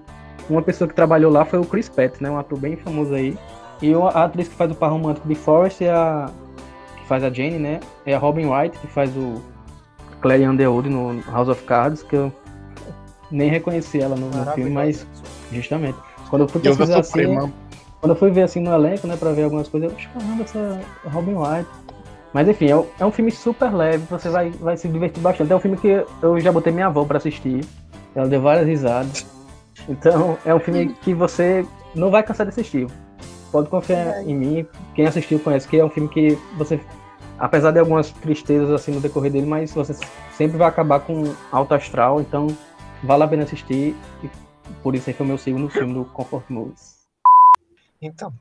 uma 0.49 0.61
pessoa 0.61 0.87
que 0.87 0.95
trabalhou 0.95 1.31
lá 1.31 1.45
foi 1.45 1.59
o 1.59 1.65
Chris 1.65 1.87
Pratt, 1.87 2.19
né, 2.19 2.29
um 2.29 2.37
ator 2.37 2.57
bem 2.57 2.75
famoso 2.75 3.13
aí. 3.13 3.37
E 3.81 3.93
a 3.93 4.23
atriz 4.23 4.47
que 4.47 4.55
faz 4.55 4.71
o 4.71 4.75
par 4.75 4.89
romântico 4.89 5.27
de 5.27 5.35
Forrest 5.35 5.81
é 5.81 5.91
a 5.91 6.31
que 6.97 7.07
faz 7.07 7.23
a 7.23 7.29
Jane, 7.29 7.59
né? 7.59 7.79
É 8.05 8.15
a 8.15 8.17
Robin 8.17 8.45
Wright 8.45 8.77
que 8.79 8.87
faz 8.87 9.15
o 9.15 9.41
Clary 10.21 10.47
Underwood 10.47 10.89
no 10.89 11.21
House 11.31 11.49
of 11.49 11.61
Cards, 11.63 12.01
que 12.01 12.15
eu 12.15 12.31
nem 13.29 13.49
reconheci 13.49 13.99
ela 13.99 14.15
no, 14.15 14.29
no 14.29 14.51
filme, 14.53 14.71
mas 14.71 15.05
justamente. 15.51 15.97
Quando 16.29 16.43
eu 16.43 16.47
fui 16.47 16.61
pesquisar 16.61 16.99
assim, 16.99 17.35
quando 17.99 18.11
eu 18.11 18.15
fui 18.15 18.31
ver 18.31 18.43
assim 18.43 18.59
no 18.59 18.73
elenco, 18.73 19.07
né, 19.07 19.15
pra 19.17 19.31
ver 19.31 19.43
algumas 19.43 19.67
coisas, 19.67 19.91
eu, 19.91 19.97
caramba, 20.13 20.43
essa 20.43 20.81
Robin 21.05 21.35
White. 21.35 21.69
Mas 22.33 22.47
enfim, 22.47 22.65
é, 22.65 22.85
é, 22.99 23.05
um 23.05 23.11
filme 23.11 23.31
super 23.31 23.73
leve, 23.73 24.05
você 24.09 24.29
vai, 24.29 24.51
vai 24.51 24.75
se 24.77 24.87
divertir 24.87 25.21
bastante. 25.21 25.51
É 25.51 25.55
um 25.55 25.59
filme 25.59 25.77
que 25.77 26.05
eu 26.21 26.39
já 26.39 26.51
botei 26.51 26.73
minha 26.73 26.87
avó 26.87 27.05
pra 27.05 27.17
assistir, 27.17 27.65
ela 28.13 28.27
deu 28.27 28.41
várias 28.41 28.67
risadas. 28.67 29.25
Então, 29.87 30.37
é 30.45 30.53
um 30.53 30.59
filme 30.59 30.95
que 31.01 31.13
você 31.13 31.65
não 31.93 32.11
vai 32.11 32.23
cansar 32.23 32.45
de 32.45 32.51
assistir. 32.51 32.87
Pode 33.51 33.69
confiar 33.69 34.21
em 34.21 34.35
mim, 34.35 34.67
quem 34.93 35.05
assistiu 35.07 35.39
conhece 35.39 35.67
que 35.67 35.79
é 35.79 35.85
um 35.85 35.89
filme 35.89 36.09
que 36.09 36.37
você, 36.57 36.79
apesar 37.39 37.71
de 37.71 37.79
algumas 37.79 38.11
tristezas 38.11 38.69
assim 38.69 38.91
no 38.91 38.99
decorrer 38.99 39.31
dele, 39.31 39.45
mas 39.45 39.73
você 39.73 39.95
sempre 40.35 40.57
vai 40.57 40.67
acabar 40.67 40.99
com 40.99 41.33
alto 41.51 41.73
astral, 41.73 42.19
então 42.19 42.47
vale 43.01 43.23
a 43.23 43.27
pena 43.27 43.43
assistir. 43.43 43.95
E 44.23 44.44
por 44.81 44.95
isso 44.95 45.09
é 45.09 45.13
que 45.13 45.21
eu 45.21 45.25
meu 45.25 45.37
segundo 45.37 45.69
filme 45.69 45.93
do 45.93 46.05
Comfort 46.05 46.49
Movies. 46.49 46.95
Então, 48.01 48.33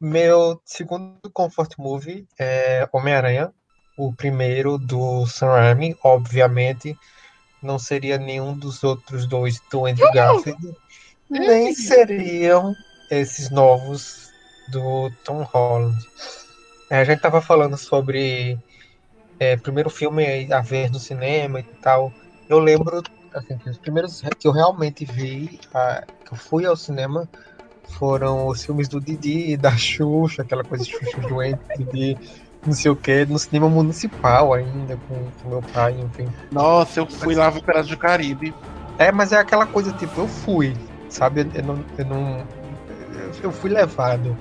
meu 0.00 0.60
segundo 0.64 1.30
Comfort 1.32 1.74
Movie 1.78 2.26
é 2.38 2.88
Homem-Aranha, 2.92 3.52
o 3.96 4.12
primeiro 4.12 4.78
do 4.78 5.26
Sam 5.26 5.48
Raimi, 5.48 5.96
obviamente. 6.02 6.96
Não 7.62 7.78
seria 7.78 8.16
nenhum 8.16 8.56
dos 8.56 8.82
outros 8.82 9.26
dois 9.26 9.60
do 9.70 9.84
Andrew 9.84 10.10
Garfield, 10.12 10.74
nem 11.28 11.74
seriam 11.74 12.74
esses 13.10 13.50
novos 13.50 14.30
do 14.72 15.10
Tom 15.24 15.42
Holland. 15.42 15.98
É, 16.88 17.00
a 17.00 17.04
gente 17.04 17.20
tava 17.20 17.42
falando 17.42 17.76
sobre 17.76 18.58
é, 19.38 19.56
primeiro 19.56 19.90
filme 19.90 20.50
a 20.50 20.60
ver 20.60 20.90
no 20.90 20.98
cinema 20.98 21.60
e 21.60 21.62
tal. 21.62 22.12
Eu 22.48 22.58
lembro, 22.58 23.02
assim, 23.34 23.56
que 23.58 23.68
os 23.70 23.78
primeiros 23.78 24.22
que 24.38 24.46
eu 24.46 24.52
realmente 24.52 25.04
vi, 25.04 25.60
a, 25.74 26.04
que 26.24 26.32
eu 26.32 26.38
fui 26.38 26.66
ao 26.66 26.76
cinema, 26.76 27.28
foram 27.98 28.46
os 28.46 28.64
filmes 28.64 28.88
do 28.88 29.00
Didi, 29.00 29.56
da 29.56 29.76
Xuxa, 29.76 30.42
aquela 30.42 30.64
coisa 30.64 30.84
de 30.84 30.90
Xuxa 30.90 31.20
doente, 31.22 31.60
Didi, 31.76 32.18
não 32.64 32.72
sei 32.72 32.90
o 32.90 32.96
que, 32.96 33.24
no 33.26 33.38
cinema 33.38 33.68
municipal 33.68 34.54
ainda, 34.54 34.96
com, 35.08 35.30
com 35.42 35.48
meu 35.48 35.62
pai, 35.72 35.98
enfim. 35.98 36.28
Nossa, 36.52 37.00
eu 37.00 37.06
fui 37.06 37.34
lá 37.34 37.50
ver 37.50 37.62
Piratas 37.62 37.88
do 37.88 37.96
Caribe. 37.96 38.54
É, 38.98 39.10
mas 39.10 39.32
é 39.32 39.38
aquela 39.38 39.66
coisa, 39.66 39.92
tipo, 39.92 40.20
eu 40.20 40.28
fui, 40.28 40.76
sabe? 41.08 41.48
Eu 41.54 41.62
não, 41.62 41.84
eu 41.96 42.04
não 42.04 42.46
eu 43.42 43.52
fui 43.52 43.70
levado, 43.70 44.36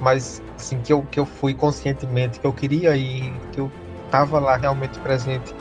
mas 0.00 0.42
assim, 0.56 0.80
que 0.80 0.92
eu, 0.92 1.02
que 1.02 1.18
eu 1.18 1.26
fui 1.26 1.54
conscientemente, 1.54 2.40
que 2.40 2.46
eu 2.46 2.52
queria 2.52 2.96
ir, 2.96 3.32
que 3.52 3.60
eu 3.60 3.70
estava 4.04 4.38
lá 4.38 4.56
realmente 4.56 4.98
presente 5.00 5.54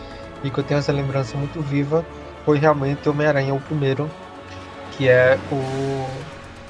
e 0.44 0.50
que 0.50 0.60
eu 0.60 0.64
tenho 0.64 0.80
essa 0.80 0.92
lembrança 0.92 1.38
muito 1.38 1.62
viva, 1.62 2.06
foi 2.48 2.60
realmente 2.60 3.10
Homem-Aranha, 3.10 3.54
o 3.54 3.60
primeiro, 3.60 4.10
que 4.94 5.10
é 5.10 5.38
o, 5.52 5.56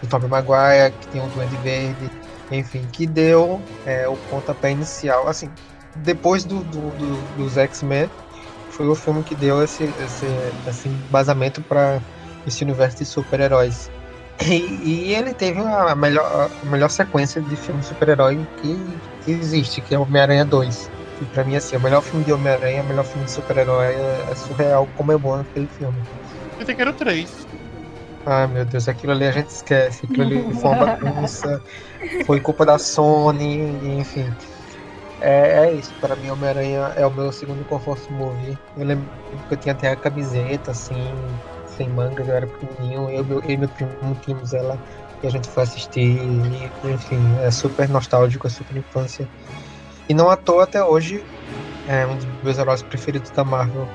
o 0.04 0.08
Tobey 0.10 0.28
Maguire, 0.28 0.92
que 1.00 1.08
tem 1.10 1.22
o 1.24 1.28
Duende 1.28 1.56
Verde, 1.58 2.10
enfim, 2.52 2.84
que 2.92 3.06
deu 3.06 3.62
é, 3.86 4.08
o 4.08 4.18
pontapé 4.28 4.72
inicial, 4.72 5.28
assim, 5.28 5.52
depois 5.98 6.44
do, 6.44 6.64
do, 6.64 6.90
do 6.98 7.38
dos 7.38 7.58
X-Men, 7.58 8.10
foi 8.72 8.88
o 8.88 8.96
filme 8.96 9.22
que 9.22 9.36
deu 9.36 9.64
esse, 9.64 9.84
esse, 9.84 10.26
esse 10.68 10.90
embasamento 10.90 11.62
para 11.62 12.02
esse 12.48 12.64
universo 12.64 12.98
de 12.98 13.06
super-heróis. 13.06 13.92
E, 14.42 14.54
e, 14.84 15.14
ele 15.14 15.32
teve 15.32 15.60
a 15.60 15.96
melhor, 15.96 16.50
a 16.64 16.66
melhor 16.66 16.90
sequência 16.90 17.40
de 17.40 17.56
filme 17.56 17.84
super-herói 17.84 18.40
que, 18.62 19.00
que, 19.26 19.32
existe, 19.32 19.82
que 19.82 19.94
é 19.94 20.00
Homem-Aranha 20.00 20.46
2. 20.46 20.90
E 21.20 21.26
pra 21.26 21.44
mim, 21.44 21.56
assim, 21.56 21.76
o 21.76 21.82
melhor 21.82 22.02
filme 22.02 22.24
de 22.24 22.32
Homem-Aranha, 22.32 22.84
o 22.84 22.88
melhor 22.88 23.06
filme 23.06 23.26
de 23.26 23.32
super-herói 23.32 23.94
é, 23.94 24.26
é, 24.32 24.36
surreal 24.36 24.88
como 24.96 25.12
é 25.12 25.18
bom 25.18 25.34
aquele 25.34 25.68
filme. 25.68 26.02
Eu 26.60 26.66
tenho 26.66 26.76
que 26.76 26.82
era 26.82 26.92
o 26.92 26.94
3. 26.94 27.48
Ai 28.26 28.48
meu 28.48 28.66
Deus, 28.66 28.88
aquilo 28.88 29.14
ali 29.14 29.26
a 29.26 29.32
gente 29.32 29.50
esquece. 29.50 30.06
Aquilo 30.06 30.24
ali 30.24 30.54
foi 30.60 30.72
uma 30.72 30.86
bagunça, 30.86 31.62
foi 32.26 32.42
culpa 32.42 32.66
da 32.66 32.78
Sony, 32.78 34.00
enfim. 34.00 34.30
É, 35.20 35.66
é 35.66 35.74
isso, 35.74 35.96
para 36.00 36.16
mim 36.16 36.30
Homem-Aranha 36.30 36.94
é 36.96 37.06
o 37.06 37.14
meu 37.14 37.32
segundo 37.32 37.66
conforto 37.66 38.12
movie. 38.14 38.58
Eu 38.76 38.86
lembro 38.86 39.10
que 39.48 39.54
eu 39.54 39.58
tinha 39.58 39.74
até 39.74 39.90
a 39.90 39.96
camiseta, 39.96 40.72
assim, 40.72 41.40
sem 41.66 41.90
manga, 41.90 42.24
eu 42.24 42.36
era 42.36 42.48
pequenininho, 42.48 43.10
eu, 43.10 43.26
eu 43.28 43.42
e 43.44 43.58
meu 43.58 43.70
primo 43.70 44.16
tínhamos 44.22 44.54
ela 44.54 44.80
e 45.24 45.28
a 45.28 45.30
gente 45.32 45.50
foi 45.50 45.64
assistir, 45.64 46.02
e, 46.02 46.72
enfim, 46.84 47.36
é 47.40 47.50
super 47.50 47.90
nostálgico, 47.90 48.46
é 48.46 48.50
super 48.50 48.78
infância. 48.78 49.28
E 50.10 50.14
não 50.14 50.30
à 50.30 50.36
toa 50.36 50.64
até 50.64 50.84
hoje 50.84 51.24
é 51.88 52.06
um 52.06 52.16
dos 52.16 52.26
meus 52.44 52.58
heróis 52.58 52.82
preferidos 52.82 53.30
da 53.32 53.44
Marvel. 53.44 53.88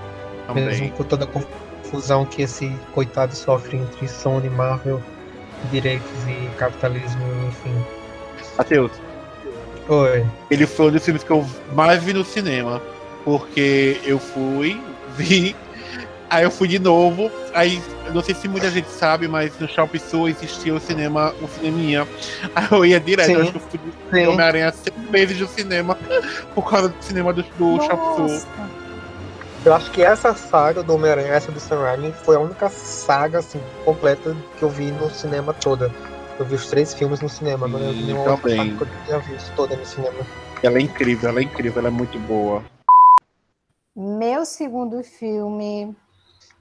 Também. 0.47 0.65
Mesmo 0.67 0.91
com 0.93 1.05
toda 1.05 1.25
a 1.25 1.29
confusão 1.29 2.25
que 2.25 2.43
esse 2.43 2.71
coitado 2.95 3.35
sofre 3.35 3.77
entre 3.77 4.09
Sony, 4.09 4.51
Marvel, 4.51 5.01
direitos 5.71 6.11
e 6.27 6.57
capitalismo, 6.57 7.23
enfim. 7.49 7.85
Matheus. 8.59 8.93
Oi. 9.89 10.27
Ele 10.51 10.67
foi 10.67 10.87
um 10.87 10.91
dos 10.91 11.05
filmes 11.05 11.23
que 11.23 11.31
eu 11.31 11.47
mais 11.75 12.03
vi 12.03 12.13
no 12.13 12.25
cinema. 12.25 12.81
Porque 13.25 14.01
eu 14.05 14.19
fui, 14.19 14.81
vi 15.17 15.55
Aí 16.33 16.45
eu 16.45 16.51
fui 16.51 16.67
de 16.67 16.79
novo. 16.79 17.31
Aí, 17.53 17.83
não 18.15 18.23
sei 18.23 18.35
se 18.35 18.49
muita 18.49 18.71
gente 18.71 18.89
sabe, 18.89 19.29
mas 19.29 19.53
no 19.59 19.69
Shopping 19.69 19.99
Sul 19.99 20.31
existia 20.31 20.75
o 20.75 20.81
cinema, 20.81 21.35
o 21.43 21.47
cineminha. 21.47 22.09
Aí 22.55 22.67
eu 22.71 22.87
ia 22.87 22.99
direto, 22.99 23.27
sim, 23.27 23.37
acho 23.37 23.53
que 23.53 23.59
eu 23.59 23.61
fui 23.61 23.81
de 24.13 24.27
Homem-Aranha 24.27 24.73
seis 24.73 25.11
vezes 25.11 25.39
do 25.39 25.47
cinema 25.47 25.95
por 26.55 26.71
causa 26.71 26.89
do 26.89 27.05
cinema 27.05 27.35
do, 27.35 27.43
do 27.43 27.83
Shopping 27.83 28.17
Sul. 28.17 28.49
Eu 29.63 29.75
acho 29.75 29.91
que 29.91 30.03
essa 30.03 30.35
saga 30.35 30.83
do 30.83 30.95
Homem-Aranha, 30.95 31.35
essa 31.35 31.53
do 31.53 31.61
Sam 31.61 31.83
Raimi, 31.83 32.15
foi 32.25 32.37
a 32.37 32.41
única 32.41 32.71
saga 32.71 33.41
assim, 33.41 33.61
completa 33.85 34.35
que 34.59 34.63
eu 34.63 34.71
vi 34.71 34.91
no 34.91 35.11
cinema 35.11 35.53
toda. 35.53 35.93
Eu 36.39 36.47
vi 36.47 36.55
os 36.55 36.67
três 36.67 36.95
filmes 36.95 37.21
no 37.21 37.29
cinema, 37.29 37.69
mas 37.69 37.83
eu 37.83 37.93
vi 37.93 38.05
nenhuma 38.05 38.31
outra 38.31 38.57
saga 38.57 38.71
que 38.75 38.83
eu 38.83 38.89
tinha 39.05 39.19
visto 39.19 39.55
toda 39.55 39.77
no 39.77 39.85
cinema. 39.85 40.27
Ela 40.63 40.79
é 40.79 40.81
incrível, 40.81 41.29
ela 41.29 41.41
é 41.41 41.43
incrível, 41.43 41.81
ela 41.81 41.89
é 41.89 41.91
muito 41.91 42.19
boa. 42.21 42.65
Meu 43.95 44.47
segundo 44.47 45.05
filme 45.05 45.95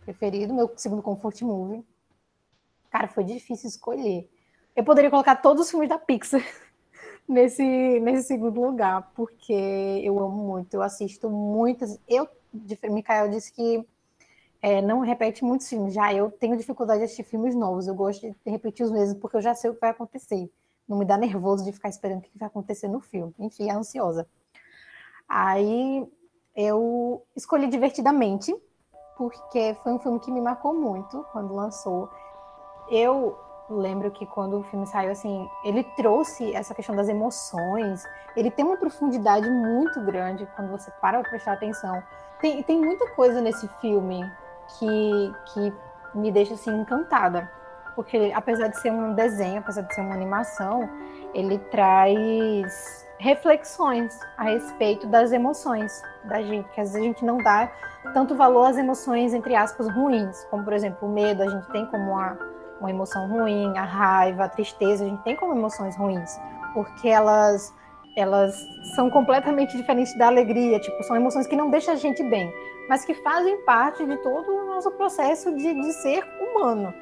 preferido, 0.02 0.54
meu 0.54 0.72
segundo 0.76 1.02
comfort 1.02 1.42
movie. 1.42 1.86
Cara, 2.90 3.08
foi 3.08 3.24
difícil 3.24 3.70
escolher. 3.70 4.30
Eu 4.76 4.84
poderia 4.84 5.10
colocar 5.10 5.36
todos 5.38 5.66
os 5.66 5.72
filmes 5.72 5.90
da 5.90 5.98
Pixar 5.98 6.42
nesse, 7.28 7.64
nesse 8.00 8.28
segundo 8.28 8.62
lugar, 8.62 9.12
porque 9.16 9.54
eu 10.04 10.20
amo 10.20 10.44
muito, 10.44 10.74
eu 10.74 10.82
assisto 10.82 11.30
muitas. 11.30 12.00
Eu, 12.08 12.28
Micael 12.90 13.30
disse 13.30 13.52
que 13.54 13.86
é, 14.62 14.82
não 14.82 15.00
repete 15.00 15.44
muitos 15.44 15.68
filmes. 15.68 15.94
Já 15.94 16.14
eu 16.14 16.30
tenho 16.32 16.58
dificuldade 16.58 17.00
de 17.00 17.06
assistir 17.06 17.24
filmes 17.24 17.56
novos, 17.56 17.88
eu 17.88 17.96
gosto 17.96 18.22
de 18.22 18.36
repetir 18.46 18.86
os 18.86 18.92
mesmos, 18.92 19.18
porque 19.20 19.38
eu 19.38 19.42
já 19.42 19.56
sei 19.56 19.70
o 19.70 19.74
que 19.74 19.82
vai 19.82 19.90
acontecer. 19.90 20.50
Não 20.88 20.98
me 20.98 21.06
dá 21.06 21.18
nervoso 21.18 21.64
de 21.64 21.72
ficar 21.72 21.90
esperando 21.90 22.20
o 22.20 22.22
que 22.22 22.38
vai 22.38 22.48
acontecer 22.48 22.88
no 22.88 23.00
filme. 23.00 23.34
Enfim, 23.40 23.70
é 23.70 23.74
ansiosa. 23.74 24.28
Aí 25.28 26.06
eu 26.56 27.24
escolhi 27.36 27.68
Divertidamente, 27.68 28.54
porque 29.22 29.78
foi 29.84 29.92
um 29.94 30.00
filme 30.00 30.20
que 30.20 30.32
me 30.32 30.42
marcou 30.42 30.74
muito 30.74 31.24
quando 31.32 31.54
lançou. 31.54 32.10
Eu 32.90 33.38
lembro 33.70 34.10
que 34.10 34.26
quando 34.26 34.58
o 34.58 34.64
filme 34.64 34.88
saiu, 34.88 35.12
assim, 35.12 35.48
ele 35.64 35.84
trouxe 35.96 36.52
essa 36.56 36.74
questão 36.74 36.96
das 36.96 37.08
emoções. 37.08 38.04
Ele 38.36 38.50
tem 38.50 38.66
uma 38.66 38.78
profundidade 38.78 39.48
muito 39.48 40.02
grande 40.02 40.48
quando 40.56 40.72
você 40.72 40.90
para 41.00 41.20
para 41.20 41.30
prestar 41.30 41.54
atenção. 41.54 42.02
Tem, 42.40 42.64
tem 42.64 42.82
muita 42.82 43.12
coisa 43.12 43.40
nesse 43.40 43.68
filme 43.80 44.28
que, 44.80 45.34
que 45.54 45.74
me 46.16 46.32
deixa 46.32 46.56
assim 46.56 46.72
encantada. 46.72 47.48
Porque 47.94 48.32
apesar 48.34 48.70
de 48.70 48.80
ser 48.80 48.92
um 48.92 49.14
desenho, 49.14 49.60
apesar 49.60 49.84
de 49.84 49.94
ser 49.94 50.02
uma 50.02 50.16
animação, 50.16 50.90
ele 51.32 51.60
traz 51.60 53.06
reflexões 53.22 54.20
a 54.36 54.46
respeito 54.46 55.06
das 55.06 55.32
emoções 55.32 56.02
da 56.24 56.42
gente, 56.42 56.68
que 56.70 56.82
às 56.82 56.92
vezes 56.92 56.96
a 56.96 57.08
gente 57.08 57.24
não 57.24 57.38
dá 57.38 57.72
tanto 58.16 58.36
valor 58.36 58.66
às 58.66 58.78
emoções, 58.78 59.32
entre 59.32 59.56
aspas, 59.56 59.88
ruins, 59.94 60.44
como 60.50 60.64
por 60.64 60.74
exemplo 60.74 61.08
o 61.08 61.12
medo, 61.12 61.44
a 61.44 61.48
gente 61.48 61.72
tem 61.72 61.86
como 61.86 62.12
uma, 62.12 62.38
uma 62.80 62.90
emoção 62.90 63.30
ruim, 63.30 63.78
a 63.78 63.84
raiva, 63.84 64.46
a 64.46 64.50
tristeza, 64.50 65.06
a 65.06 65.08
gente 65.08 65.22
tem 65.22 65.36
como 65.36 65.54
emoções 65.54 65.96
ruins, 65.96 66.40
porque 66.74 67.08
elas 67.08 67.74
elas 68.18 68.68
são 68.94 69.10
completamente 69.10 69.78
diferentes 69.78 70.18
da 70.18 70.28
alegria, 70.28 70.80
tipo, 70.82 71.02
são 71.04 71.16
emoções 71.16 71.48
que 71.48 71.56
não 71.56 71.70
deixam 71.70 71.94
a 71.94 71.98
gente 71.98 72.22
bem, 72.24 72.54
mas 72.90 73.06
que 73.06 73.14
fazem 73.14 73.64
parte 73.64 74.06
de 74.06 74.18
todo 74.18 74.52
o 74.52 74.66
nosso 74.66 74.92
processo 74.92 75.56
de, 75.56 75.74
de 75.74 75.94
ser 75.94 76.22
humano. 76.42 76.94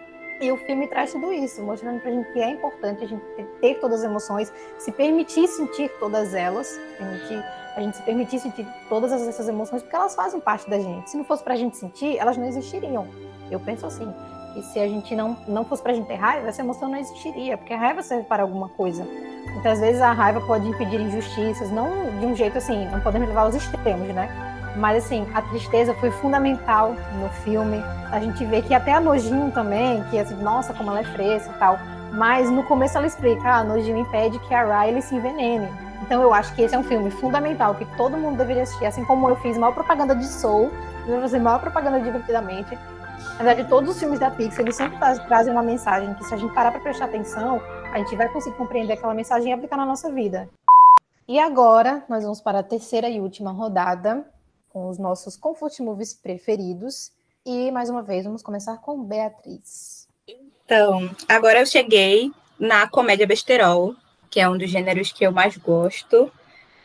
E 0.41 0.51
o 0.51 0.57
filme 0.57 0.87
traz 0.87 1.11
tudo 1.11 1.33
isso, 1.33 1.61
mostrando 1.61 1.99
pra 1.99 2.11
gente 2.11 2.31
que 2.31 2.39
é 2.39 2.49
importante 2.49 3.03
a 3.03 3.07
gente 3.07 3.21
ter 3.59 3.75
todas 3.79 3.99
as 3.99 4.05
emoções, 4.05 4.51
se 4.77 4.89
permitir 4.89 5.47
sentir 5.47 5.89
todas 5.99 6.33
elas, 6.33 6.79
permitir, 6.97 7.43
a 7.75 7.81
gente 7.81 7.97
se 7.97 8.03
permitir 8.03 8.39
sentir 8.39 8.65
todas 8.87 9.11
essas 9.11 9.49
emoções, 9.49 9.81
porque 9.81 9.95
elas 9.95 10.15
fazem 10.15 10.39
parte 10.39 10.69
da 10.69 10.79
gente. 10.79 11.09
Se 11.09 11.17
não 11.17 11.25
fosse 11.25 11.43
pra 11.43 11.57
gente 11.57 11.75
sentir, 11.75 12.17
elas 12.17 12.37
não 12.37 12.45
existiriam. 12.45 13.05
Eu 13.51 13.59
penso 13.59 13.85
assim, 13.85 14.13
que 14.53 14.61
se 14.63 14.79
a 14.79 14.87
gente 14.87 15.13
não, 15.13 15.35
não 15.45 15.65
fosse 15.65 15.83
pra 15.83 15.91
gente 15.91 16.07
ter 16.07 16.15
raiva, 16.15 16.47
essa 16.47 16.61
emoção 16.61 16.87
não 16.87 16.97
existiria, 16.97 17.57
porque 17.57 17.73
a 17.73 17.77
raiva 17.77 18.01
serve 18.01 18.23
para 18.23 18.43
alguma 18.43 18.69
coisa. 18.69 19.05
Muitas 19.51 19.79
vezes 19.81 20.01
a 20.01 20.13
raiva 20.13 20.39
pode 20.41 20.65
impedir 20.67 21.01
injustiças, 21.01 21.69
não 21.69 22.17
de 22.17 22.25
um 22.25 22.33
jeito 22.33 22.57
assim, 22.57 22.85
não 22.85 23.01
podemos 23.01 23.27
levar 23.27 23.41
aos 23.41 23.55
extremos, 23.55 24.07
né? 24.09 24.48
Mas 24.79 25.03
assim, 25.03 25.27
a 25.33 25.41
tristeza 25.41 25.93
foi 25.95 26.09
fundamental 26.09 26.95
no 27.19 27.27
filme. 27.43 27.83
A 28.09 28.19
gente 28.19 28.45
vê 28.45 28.61
que 28.61 28.73
até 28.73 28.93
a 28.93 28.99
Nojinho 29.01 29.51
também, 29.51 30.01
que 30.03 30.17
assim, 30.17 30.35
nossa, 30.41 30.73
como 30.73 30.89
ela 30.89 31.01
é 31.01 31.03
fresca 31.03 31.51
e 31.53 31.59
tal. 31.59 31.77
Mas 32.13 32.49
no 32.49 32.63
começo 32.63 32.97
ela 32.97 33.05
explica, 33.05 33.47
ah, 33.49 33.57
a 33.57 33.63
Nojinho 33.63 33.97
impede 33.97 34.39
que 34.39 34.53
a 34.53 34.63
Riley 34.63 35.01
se 35.01 35.13
envenene. 35.13 35.67
Então 36.01 36.21
eu 36.21 36.33
acho 36.33 36.55
que 36.55 36.61
esse 36.61 36.73
é 36.73 36.79
um 36.79 36.83
filme 36.83 37.11
fundamental, 37.11 37.75
que 37.75 37.85
todo 37.97 38.17
mundo 38.17 38.37
deveria 38.37 38.63
assistir. 38.63 38.85
Assim 38.85 39.03
como 39.03 39.27
eu 39.27 39.35
fiz 39.37 39.57
maior 39.57 39.73
propaganda 39.73 40.15
de 40.15 40.25
Soul, 40.25 40.71
eu 41.05 41.11
vou 41.11 41.21
fazer 41.21 41.39
maior 41.39 41.59
propaganda 41.59 41.99
divertidamente. 41.99 42.79
Na 43.37 43.43
verdade, 43.43 43.67
todos 43.67 43.89
os 43.89 43.99
filmes 43.99 44.17
da 44.17 44.31
Pixar, 44.31 44.61
eles 44.61 44.77
sempre 44.77 44.97
trazem 45.27 45.51
uma 45.51 45.61
mensagem 45.61 46.13
que 46.13 46.23
se 46.23 46.33
a 46.33 46.37
gente 46.37 46.53
parar 46.53 46.71
para 46.71 46.79
prestar 46.79 47.05
atenção, 47.05 47.61
a 47.91 47.97
gente 47.97 48.15
vai 48.15 48.29
conseguir 48.29 48.55
compreender 48.55 48.93
aquela 48.93 49.13
mensagem 49.13 49.49
e 49.49 49.53
aplicar 49.53 49.75
na 49.75 49.85
nossa 49.85 50.09
vida. 50.09 50.49
E 51.27 51.37
agora, 51.37 52.01
nós 52.07 52.23
vamos 52.23 52.39
para 52.39 52.59
a 52.59 52.63
terceira 52.63 53.09
e 53.09 53.19
última 53.19 53.51
rodada, 53.51 54.25
com 54.69 54.89
os 54.89 54.97
nossos 54.97 55.35
comfort 55.35 55.79
movies 55.79 56.13
preferidos. 56.13 57.11
E 57.45 57.71
mais 57.71 57.89
uma 57.89 58.01
vez, 58.01 58.25
vamos 58.25 58.41
começar 58.41 58.77
com 58.77 59.03
Beatriz. 59.03 60.07
Então, 60.65 61.09
agora 61.27 61.59
eu 61.59 61.65
cheguei 61.65 62.31
na 62.59 62.87
comédia 62.87 63.25
besterol, 63.25 63.95
que 64.29 64.39
é 64.39 64.47
um 64.47 64.57
dos 64.57 64.69
gêneros 64.69 65.11
que 65.11 65.25
eu 65.25 65.31
mais 65.31 65.57
gosto, 65.57 66.31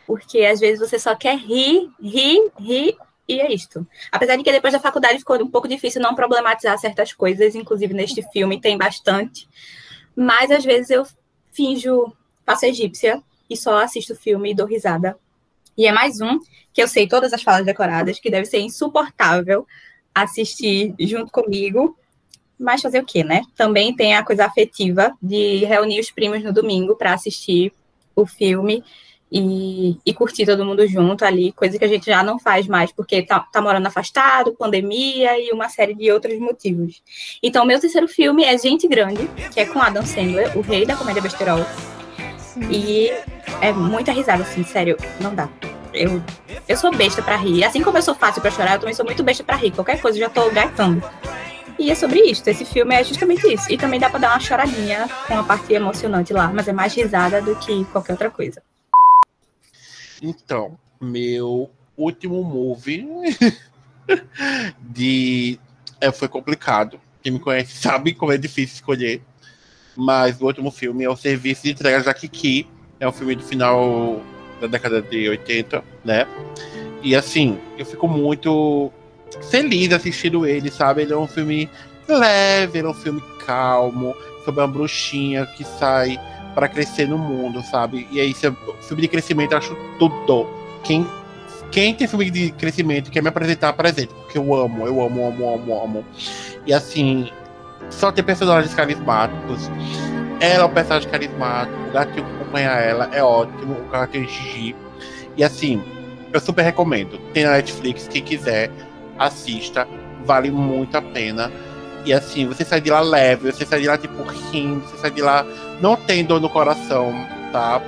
porque 0.06 0.44
às 0.44 0.60
vezes 0.60 0.80
você 0.80 0.98
só 0.98 1.14
quer 1.14 1.36
rir, 1.36 1.90
rir, 2.00 2.50
rir, 2.58 2.96
e 3.28 3.40
é 3.40 3.52
isto. 3.52 3.86
Apesar 4.12 4.36
de 4.36 4.42
que 4.42 4.52
depois 4.52 4.72
da 4.72 4.80
faculdade 4.80 5.18
ficou 5.18 5.36
um 5.42 5.50
pouco 5.50 5.68
difícil 5.68 6.00
não 6.00 6.14
problematizar 6.14 6.78
certas 6.78 7.12
coisas, 7.12 7.54
inclusive 7.54 7.92
neste 7.94 8.22
filme 8.30 8.60
tem 8.60 8.76
bastante, 8.76 9.48
mas 10.14 10.50
às 10.50 10.64
vezes 10.64 10.90
eu 10.90 11.06
finjo 11.52 12.12
passo 12.44 12.66
egípcia 12.66 13.22
e 13.48 13.56
só 13.56 13.78
assisto 13.82 14.12
o 14.12 14.16
filme 14.16 14.50
e 14.50 14.54
dou 14.54 14.66
risada. 14.66 15.18
E 15.76 15.86
é 15.86 15.92
mais 15.92 16.20
um 16.20 16.38
que 16.72 16.82
eu 16.82 16.88
sei 16.88 17.06
todas 17.06 17.32
as 17.32 17.42
falas 17.42 17.64
decoradas, 17.64 18.18
que 18.18 18.30
deve 18.30 18.46
ser 18.46 18.60
insuportável 18.60 19.66
assistir 20.14 20.94
junto 20.98 21.30
comigo. 21.30 21.96
Mas 22.58 22.82
fazer 22.82 23.00
o 23.00 23.04
quê, 23.04 23.24
né? 23.24 23.42
Também 23.56 23.94
tem 23.94 24.14
a 24.14 24.24
coisa 24.24 24.46
afetiva 24.46 25.12
de 25.20 25.64
reunir 25.64 25.98
os 25.98 26.10
primos 26.10 26.42
no 26.42 26.52
domingo 26.52 26.94
para 26.94 27.12
assistir 27.12 27.72
o 28.14 28.24
filme 28.24 28.82
e, 29.30 29.98
e, 30.06 30.14
curtir 30.14 30.46
todo 30.46 30.64
mundo 30.64 30.86
junto 30.86 31.24
ali, 31.24 31.50
coisa 31.50 31.76
que 31.76 31.84
a 31.84 31.88
gente 31.88 32.06
já 32.06 32.22
não 32.22 32.38
faz 32.38 32.68
mais, 32.68 32.92
porque 32.92 33.20
tá, 33.22 33.40
tá 33.40 33.60
morando 33.60 33.88
afastado, 33.88 34.54
pandemia 34.54 35.40
e 35.40 35.50
uma 35.50 35.68
série 35.68 35.94
de 35.94 36.12
outros 36.12 36.38
motivos. 36.38 37.02
Então, 37.42 37.64
meu 37.64 37.80
terceiro 37.80 38.06
filme 38.06 38.44
é 38.44 38.56
Gente 38.56 38.86
Grande, 38.86 39.28
que 39.52 39.58
é 39.58 39.66
com 39.66 39.80
Adam 39.80 40.06
Sandler, 40.06 40.56
o 40.56 40.60
rei 40.60 40.86
da 40.86 40.96
comédia 40.96 41.20
besterol. 41.20 41.58
E 42.70 43.10
é 43.60 43.72
muita 43.72 44.12
risada, 44.12 44.42
assim, 44.42 44.64
sério, 44.64 44.96
não 45.20 45.34
dá. 45.34 45.48
Eu, 45.92 46.22
eu 46.68 46.76
sou 46.76 46.94
besta 46.94 47.22
para 47.22 47.36
rir. 47.36 47.64
Assim 47.64 47.82
como 47.82 47.98
eu 47.98 48.02
sou 48.02 48.14
fácil 48.14 48.42
para 48.42 48.50
chorar, 48.50 48.74
eu 48.74 48.80
também 48.80 48.94
sou 48.94 49.04
muito 49.04 49.22
besta 49.22 49.44
para 49.44 49.56
rir. 49.56 49.70
Qualquer 49.70 50.00
coisa 50.00 50.18
eu 50.18 50.22
já 50.22 50.30
tô 50.30 50.50
gaitando. 50.50 51.02
E 51.78 51.90
é 51.90 51.94
sobre 51.94 52.20
isso. 52.20 52.48
Esse 52.48 52.64
filme 52.64 52.94
é 52.94 53.02
justamente 53.04 53.46
isso. 53.52 53.72
E 53.72 53.76
também 53.76 53.98
dá 53.98 54.08
pra 54.08 54.18
dar 54.18 54.30
uma 54.30 54.40
choradinha 54.40 55.08
com 55.26 55.38
a 55.38 55.44
parte 55.44 55.72
emocionante 55.72 56.32
lá, 56.32 56.48
mas 56.52 56.68
é 56.68 56.72
mais 56.72 56.94
risada 56.94 57.40
do 57.40 57.56
que 57.56 57.84
qualquer 57.86 58.12
outra 58.12 58.30
coisa. 58.30 58.62
Então, 60.22 60.78
meu 61.00 61.70
último 61.96 62.42
movie 62.42 63.06
de. 64.80 65.58
É, 66.00 66.10
foi 66.12 66.28
complicado. 66.28 67.00
Quem 67.22 67.32
me 67.32 67.38
conhece 67.38 67.76
sabe 67.76 68.14
como 68.14 68.32
é 68.32 68.38
difícil 68.38 68.74
escolher. 68.74 69.22
Mas 69.96 70.40
o 70.40 70.46
último 70.46 70.70
filme 70.70 71.04
é 71.04 71.08
o 71.08 71.16
Serviço 71.16 71.62
de 71.62 71.70
Entrega 71.70 72.02
da 72.02 72.14
Kiki. 72.14 72.66
É 72.98 73.08
um 73.08 73.12
filme 73.12 73.34
do 73.34 73.42
final 73.42 74.20
da 74.60 74.66
década 74.66 75.02
de 75.02 75.28
80, 75.28 75.82
né? 76.04 76.26
E 77.02 77.14
assim, 77.14 77.58
eu 77.76 77.84
fico 77.84 78.08
muito 78.08 78.90
feliz 79.50 79.92
assistindo 79.92 80.46
ele, 80.46 80.70
sabe? 80.70 81.02
Ele 81.02 81.12
é 81.12 81.16
um 81.16 81.26
filme 81.26 81.68
leve, 82.08 82.78
ele 82.78 82.86
é 82.86 82.90
um 82.90 82.94
filme 82.94 83.22
calmo, 83.46 84.14
sobre 84.44 84.60
uma 84.60 84.68
bruxinha 84.68 85.46
que 85.46 85.64
sai 85.64 86.18
para 86.54 86.68
crescer 86.68 87.08
no 87.08 87.18
mundo, 87.18 87.62
sabe? 87.62 88.06
E 88.10 88.20
aí, 88.20 88.32
filme 88.34 89.02
de 89.02 89.08
crescimento, 89.08 89.52
eu 89.52 89.58
acho 89.58 89.76
tudo. 89.98 90.46
Quem, 90.82 91.06
quem 91.70 91.94
tem 91.94 92.06
filme 92.06 92.30
de 92.30 92.52
crescimento 92.52 93.10
quer 93.10 93.22
me 93.22 93.28
apresentar, 93.28 93.70
apresenta, 93.70 94.14
porque 94.14 94.38
eu 94.38 94.54
amo, 94.54 94.86
eu 94.86 95.02
amo, 95.02 95.26
amo, 95.26 95.54
amo, 95.54 95.82
amo. 95.82 96.04
E 96.66 96.72
assim, 96.72 97.28
só 97.90 98.10
tem 98.10 98.24
personagens 98.24 98.74
carismáticos. 98.74 99.70
Ela 100.40 100.64
é 100.64 100.66
um 100.66 100.70
personagem 100.70 101.08
carismático, 101.08 101.76
o 101.88 101.92
gatinho 101.92 102.24
que 102.24 102.34
acompanha 102.34 102.70
ela 102.70 103.08
é 103.12 103.22
ótimo, 103.22 103.74
o 103.74 103.90
gatinho 103.90 104.28
Gigi. 104.28 104.76
E 105.36 105.44
assim, 105.44 105.82
eu 106.32 106.40
super 106.40 106.62
recomendo. 106.62 107.18
Tem 107.32 107.44
na 107.44 107.52
Netflix, 107.52 108.08
quem 108.08 108.22
quiser, 108.22 108.70
assista. 109.18 109.86
Vale 110.24 110.50
muito 110.50 110.96
a 110.96 111.02
pena. 111.02 111.50
E 112.04 112.12
assim, 112.12 112.46
você 112.46 112.64
sai 112.64 112.80
de 112.80 112.90
lá 112.90 113.00
leve, 113.00 113.50
você 113.50 113.64
sai 113.64 113.80
de 113.80 113.86
lá 113.86 113.96
tipo 113.96 114.22
rindo, 114.22 114.84
você 114.86 114.98
sai 114.98 115.10
de 115.10 115.22
lá 115.22 115.46
não 115.80 115.96
tem 115.96 116.24
dor 116.24 116.40
no 116.40 116.48
coração, 116.48 117.12
tá? 117.52 117.80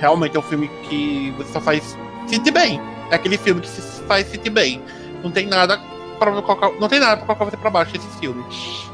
Realmente 0.00 0.36
é 0.36 0.40
um 0.40 0.42
filme 0.42 0.68
que 0.88 1.32
você 1.36 1.52
só 1.52 1.60
faz 1.60 1.96
sentir 2.26 2.50
bem. 2.50 2.80
É 3.10 3.14
aquele 3.14 3.36
filme 3.36 3.60
que 3.60 3.68
se 3.68 4.02
faz 4.02 4.26
sentir 4.28 4.50
bem. 4.50 4.82
Não 5.22 5.30
tem 5.30 5.46
nada 5.46 5.80
para 6.18 6.42
colocar, 6.42 6.70
não 6.72 6.88
tem 6.88 7.00
nada 7.00 7.16
para 7.16 7.26
colocar 7.26 7.44
você 7.44 7.56
para 7.56 7.70
baixo 7.70 7.92
desse 7.92 8.18
filme. 8.18 8.44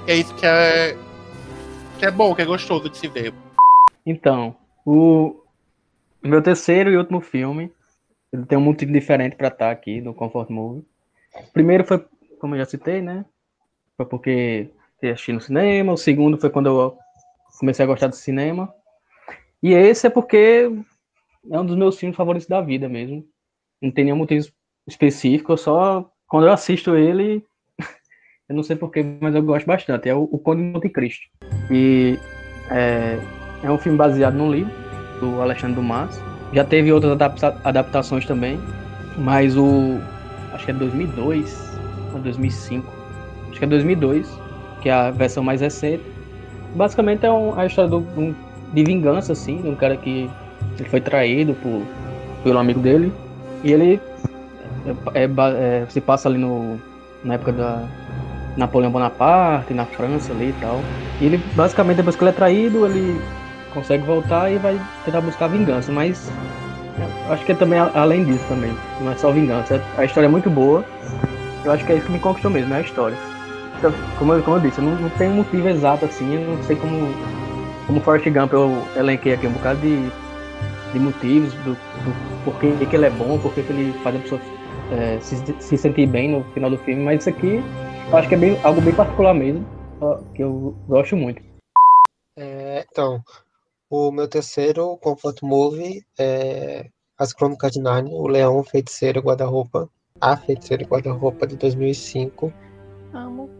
E 0.06 0.12
é 0.12 0.16
isso 0.16 0.34
que 0.34 0.46
é 0.46 0.96
que 1.98 2.04
é 2.04 2.10
bom, 2.10 2.34
que 2.34 2.42
é 2.42 2.44
gostoso 2.44 2.88
de 2.88 2.98
se 2.98 3.08
ver. 3.08 3.32
Então, 4.04 4.54
o 4.84 5.36
meu 6.22 6.42
terceiro 6.42 6.90
e 6.90 6.96
último 6.96 7.20
filme, 7.20 7.72
ele 8.32 8.44
tem 8.44 8.58
um 8.58 8.60
motivo 8.60 8.92
diferente 8.92 9.36
para 9.36 9.48
estar 9.48 9.70
aqui 9.70 10.00
no 10.00 10.12
Comfort 10.12 10.50
Movie. 10.50 10.84
Primeiro 11.52 11.84
foi, 11.84 12.04
como 12.38 12.54
eu 12.54 12.58
já 12.58 12.66
citei, 12.66 13.00
né? 13.00 13.24
Foi 13.96 14.06
porque 14.06 14.70
eu 15.00 15.12
assisti 15.12 15.32
no 15.32 15.40
cinema. 15.40 15.92
O 15.92 15.96
segundo 15.96 16.38
foi 16.38 16.50
quando 16.50 16.66
eu 16.66 16.98
comecei 17.58 17.84
a 17.84 17.88
gostar 17.88 18.08
do 18.08 18.16
cinema. 18.16 18.72
E 19.62 19.72
esse 19.72 20.06
é 20.06 20.10
porque 20.10 20.70
é 21.50 21.58
um 21.58 21.64
dos 21.64 21.76
meus 21.76 21.98
filmes 21.98 22.16
favoritos 22.16 22.48
da 22.48 22.60
vida 22.60 22.88
mesmo. 22.88 23.24
Não 23.80 23.90
tem 23.90 24.04
nenhum 24.04 24.16
motivo 24.16 24.46
específico, 24.86 25.56
só 25.56 26.10
quando 26.28 26.46
eu 26.46 26.52
assisto 26.52 26.96
ele, 26.96 27.44
eu 28.48 28.56
não 28.56 28.62
sei 28.62 28.76
porquê, 28.76 29.04
mas 29.20 29.34
eu 29.34 29.42
gosto 29.42 29.66
bastante. 29.66 30.08
É 30.08 30.14
o, 30.14 30.28
o 30.30 30.38
Conde 30.38 30.62
de 30.62 30.68
Monte 30.68 30.88
Cristo. 30.88 31.24
E 31.70 32.18
é, 32.70 33.18
é, 33.62 33.70
um 33.70 33.78
filme 33.78 33.98
baseado 33.98 34.34
num 34.34 34.50
livro 34.50 34.72
do 35.20 35.40
Alexandre 35.40 35.76
Dumas. 35.76 36.20
Já 36.52 36.64
teve 36.64 36.92
outras 36.92 37.12
adapta 37.12 37.60
adaptações 37.64 38.24
também, 38.26 38.60
mas 39.18 39.56
o. 39.56 39.98
Acho 40.52 40.66
que 40.66 40.70
é 40.70 40.74
2002 40.74 41.78
ou 42.14 42.20
2005. 42.20 42.92
Acho 43.50 43.58
que 43.58 43.64
é 43.64 43.68
2002, 43.68 44.40
que 44.80 44.88
é 44.88 44.92
a 44.92 45.10
versão 45.10 45.42
mais 45.42 45.60
recente 45.60 46.14
basicamente 46.74 47.24
é 47.24 47.30
um, 47.30 47.58
a 47.58 47.66
história 47.66 47.90
do, 47.90 47.98
um, 48.16 48.34
de 48.72 48.84
vingança, 48.84 49.32
assim, 49.32 49.58
de 49.62 49.68
um 49.68 49.76
cara 49.76 49.96
que 49.96 50.28
ele 50.78 50.88
foi 50.88 51.00
traído 51.00 51.54
por, 51.54 51.82
pelo 52.42 52.58
amigo 52.58 52.80
dele. 52.80 53.12
E 53.62 53.72
ele 53.72 54.00
é, 54.86 55.22
é, 55.22 55.24
é, 55.24 55.86
se 55.88 56.00
passa 56.00 56.28
ali 56.28 56.38
no, 56.38 56.80
na 57.24 57.34
época 57.34 57.52
da 57.52 57.82
Napoleão 58.56 58.90
Bonaparte, 58.90 59.74
na 59.74 59.84
França 59.84 60.32
ali 60.32 60.50
e 60.50 60.54
tal. 60.54 60.80
E 61.20 61.26
ele, 61.26 61.38
basicamente, 61.54 61.98
depois 61.98 62.16
que 62.16 62.22
ele 62.22 62.30
é 62.30 62.34
traído, 62.34 62.86
ele 62.86 63.20
consegue 63.72 64.04
voltar 64.04 64.50
e 64.50 64.58
vai 64.58 64.80
tentar 65.04 65.20
buscar 65.20 65.48
vingança. 65.48 65.90
Mas 65.92 66.30
acho 67.30 67.44
que 67.44 67.52
é 67.52 67.54
também 67.54 67.78
além 67.78 68.24
disso 68.24 68.44
também. 68.48 68.72
Não 69.00 69.12
é 69.12 69.16
só 69.16 69.30
vingança. 69.30 69.82
A 69.96 70.04
história 70.04 70.26
é 70.26 70.30
muito 70.30 70.50
boa. 70.50 70.84
Eu 71.64 71.72
acho 71.72 71.84
que 71.84 71.92
é 71.92 71.96
isso 71.96 72.06
que 72.06 72.12
me 72.12 72.18
conquistou 72.18 72.50
mesmo, 72.50 72.74
é 72.74 72.78
a 72.78 72.80
história 72.82 73.16
como, 74.18 74.32
eu, 74.32 74.42
como 74.42 74.56
eu 74.56 74.60
disse, 74.60 74.78
eu 74.78 74.84
não, 74.84 74.94
não 74.96 75.10
tem 75.10 75.28
um 75.28 75.34
motivo 75.34 75.68
exato 75.68 76.04
assim, 76.04 76.34
eu 76.34 76.56
não 76.56 76.62
sei 76.62 76.76
como, 76.76 77.12
como 77.86 78.00
Forrest 78.00 78.28
Gump 78.30 78.52
eu 78.52 78.82
elenquei 78.96 79.34
aqui 79.34 79.46
um 79.46 79.52
bocado 79.52 79.80
de, 79.80 80.08
de 80.92 80.98
motivos, 80.98 81.52
do, 81.64 81.72
do 81.72 82.44
porquê 82.44 82.72
que 82.88 82.96
ele 82.96 83.06
é 83.06 83.10
bom, 83.10 83.38
porquê 83.38 83.62
que 83.62 83.72
ele 83.72 83.92
faz 84.02 84.16
a 84.16 84.18
pessoa 84.20 84.40
é, 84.90 85.20
se, 85.20 85.36
se 85.60 85.76
sentir 85.76 86.06
bem 86.06 86.30
no 86.30 86.44
final 86.52 86.70
do 86.70 86.78
filme, 86.78 87.02
mas 87.02 87.20
isso 87.20 87.30
aqui 87.30 87.60
eu 88.10 88.18
acho 88.18 88.28
que 88.28 88.34
é 88.34 88.38
bem, 88.38 88.60
algo 88.62 88.80
bem 88.80 88.94
particular 88.94 89.34
mesmo, 89.34 89.66
que 90.34 90.42
eu 90.42 90.76
gosto 90.86 91.16
muito. 91.16 91.42
É, 92.36 92.84
então, 92.90 93.20
o 93.90 94.12
meu 94.12 94.28
terceiro 94.28 94.96
comfort 94.98 95.42
movie 95.42 96.02
é 96.18 96.86
As 97.18 97.32
Crônicas 97.32 97.72
de 97.72 97.80
Narnia, 97.80 98.14
O 98.14 98.26
Leão, 98.26 98.58
o 98.58 98.64
Feiticeiro 98.64 99.20
Guarda-Roupa, 99.20 99.88
A 100.20 100.36
Feiticeira 100.36 100.84
Guarda-Roupa 100.84 101.46
de 101.46 101.56
2005. 101.56 102.52
Amo. 103.12 103.50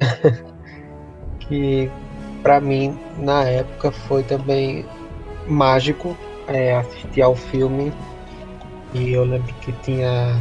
que 1.40 1.90
para 2.42 2.60
mim 2.60 2.98
na 3.18 3.44
época 3.44 3.90
foi 3.90 4.22
também 4.22 4.86
mágico 5.48 6.16
é, 6.46 6.76
assistir 6.76 7.22
ao 7.22 7.34
filme 7.34 7.92
e 8.94 9.12
eu 9.12 9.24
lembro 9.24 9.52
que 9.60 9.72
tinha 9.82 10.38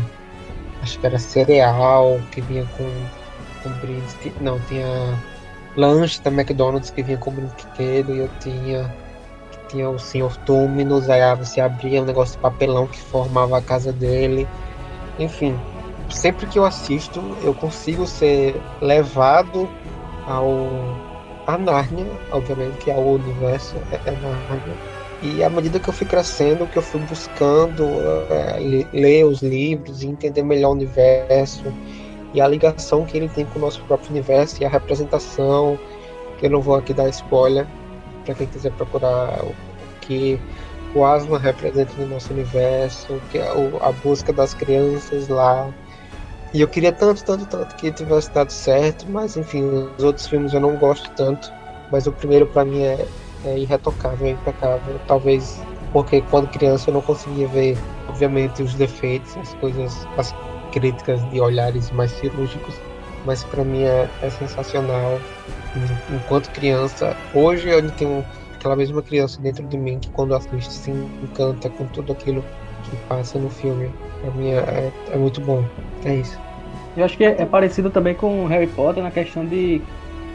acho 0.82 1.00
que 1.00 1.06
era 1.06 1.20
cereal 1.20 2.20
que 2.32 2.42
vinha 2.42 2.66
com, 2.78 2.90
com 3.64 3.70
brindes 3.80 4.16
não 4.40 4.60
tinha 4.62 5.18
lanche 5.76 6.22
da 6.22 6.32
McDonald's 6.32 6.90
que 6.90 7.04
vinha 7.04 7.18
com 7.18 7.32
brinquedo 7.32 8.14
e 8.14 8.20
eu 8.20 8.30
tinha 8.40 8.94
tinha 9.70 9.90
o 9.90 9.98
Senhor 9.98 10.36
Túminos 10.46 11.10
aí 11.10 11.36
você 11.36 11.60
abria 11.60 12.02
um 12.02 12.06
negócio 12.06 12.36
de 12.36 12.42
papelão 12.42 12.88
que 12.88 13.00
formava 13.00 13.58
a 13.58 13.62
casa 13.62 13.92
dele 13.92 14.48
enfim 15.18 15.58
sempre 16.10 16.46
que 16.48 16.60
eu 16.60 16.66
assisto, 16.66 17.22
eu 17.44 17.54
consigo 17.54 18.06
ser 18.06 18.60
levado 18.82 19.68
ao 20.28 20.70
a 21.46 21.58
Nárnia, 21.58 22.08
obviamente, 22.32 22.78
que 22.78 22.90
é 22.90 22.96
o 22.96 23.16
universo, 23.16 23.76
é, 23.92 23.96
é 24.06 24.12
Nárnia. 24.12 24.76
E 25.24 25.42
à 25.42 25.50
medida 25.50 25.80
que 25.80 25.90
eu 25.90 25.94
fui 25.94 26.06
crescendo, 26.06 26.68
que 26.68 26.78
eu 26.78 26.82
fui 26.82 27.00
buscando 27.02 27.88
é, 28.30 28.88
ler 28.94 29.24
os 29.24 29.42
livros 29.42 30.04
e 30.04 30.08
entender 30.08 30.44
melhor 30.44 30.70
o 30.70 30.74
universo 30.74 31.64
e 32.34 32.42
a 32.42 32.48
ligação 32.48 33.06
que 33.06 33.16
ele 33.16 33.30
tem 33.30 33.46
com 33.46 33.58
o 33.58 33.62
nosso 33.62 33.82
próprio 33.84 34.12
universo 34.12 34.62
e 34.62 34.66
a 34.66 34.70
representação, 34.70 35.80
que 36.38 36.46
eu 36.46 36.50
não 36.50 36.60
vou 36.60 36.76
aqui 36.76 36.94
dar 36.94 37.08
spoiler 37.10 37.66
para 38.26 38.36
quem 38.36 38.48
quiser 38.48 38.74
procurar 38.74 39.42
o 39.46 39.56
que 40.02 40.38
o 40.94 41.06
Asma 41.06 41.40
representa 41.40 41.94
no 41.98 42.08
nosso 42.08 42.34
universo, 42.34 43.22
que 43.32 43.38
é 43.38 43.48
a 43.82 43.92
busca 44.04 44.34
das 44.34 44.54
crianças 44.54 45.30
lá, 45.30 45.74
e 46.54 46.62
eu 46.62 46.68
queria 46.68 46.92
tanto, 46.92 47.24
tanto, 47.24 47.48
tanto 47.48 47.76
que 47.76 47.92
tivesse 47.92 48.30
dado 48.32 48.52
certo, 48.52 49.10
mas 49.10 49.36
enfim, 49.36 49.64
os 49.98 50.04
outros 50.04 50.28
filmes 50.28 50.54
eu 50.54 50.60
não 50.60 50.76
gosto 50.76 51.10
tanto. 51.16 51.52
Mas 51.92 52.06
o 52.06 52.12
primeiro 52.12 52.46
para 52.46 52.64
mim 52.64 52.84
é, 52.84 53.08
é 53.46 53.58
irretocável, 53.58 54.28
é 54.28 54.32
impecável. 54.32 55.00
Talvez 55.08 55.62
porque 55.94 56.22
quando 56.24 56.48
criança 56.50 56.90
eu 56.90 56.96
não 56.96 57.02
conseguia 57.02 57.48
ver, 57.48 57.78
obviamente, 58.10 58.64
os 58.64 58.74
defeitos, 58.74 59.38
as 59.38 59.54
coisas, 59.56 60.08
as 60.18 60.34
críticas 60.72 61.24
de 61.30 61.40
olhares 61.40 61.92
mais 61.92 62.12
cirúrgicos. 62.12 62.76
Mas 63.26 63.44
para 63.44 63.64
mim 63.64 63.84
é, 63.84 64.10
é 64.22 64.30
sensacional. 64.32 65.20
Enquanto 66.12 66.50
criança, 66.50 67.16
hoje 67.34 67.70
eu 67.70 67.90
tenho 67.92 68.26
aquela 68.56 68.76
mesma 68.76 69.02
criança 69.02 69.40
dentro 69.40 69.64
de 69.68 69.78
mim 69.78 70.00
que 70.00 70.10
quando 70.10 70.34
assiste 70.34 70.74
se 70.74 70.92
encanta 70.92 71.70
com 71.70 71.86
tudo 71.88 72.12
aquilo 72.12 72.44
que 72.84 72.96
passa 73.08 73.38
no 73.38 73.50
filme. 73.50 73.90
Pra 74.22 74.32
mim 74.32 74.50
é, 74.50 74.58
é, 74.58 74.92
é 75.12 75.18
muito 75.18 75.40
bom. 75.42 75.64
É 76.06 76.16
isso. 76.16 76.40
Eu 76.98 77.06
acho 77.06 77.18
que 77.18 77.24
é, 77.24 77.42
é 77.42 77.46
parecido 77.46 77.90
também 77.90 78.16
com 78.16 78.46
Harry 78.48 78.68
Potter 78.68 79.04
na 79.04 79.12
questão 79.12 79.46
de 79.46 79.82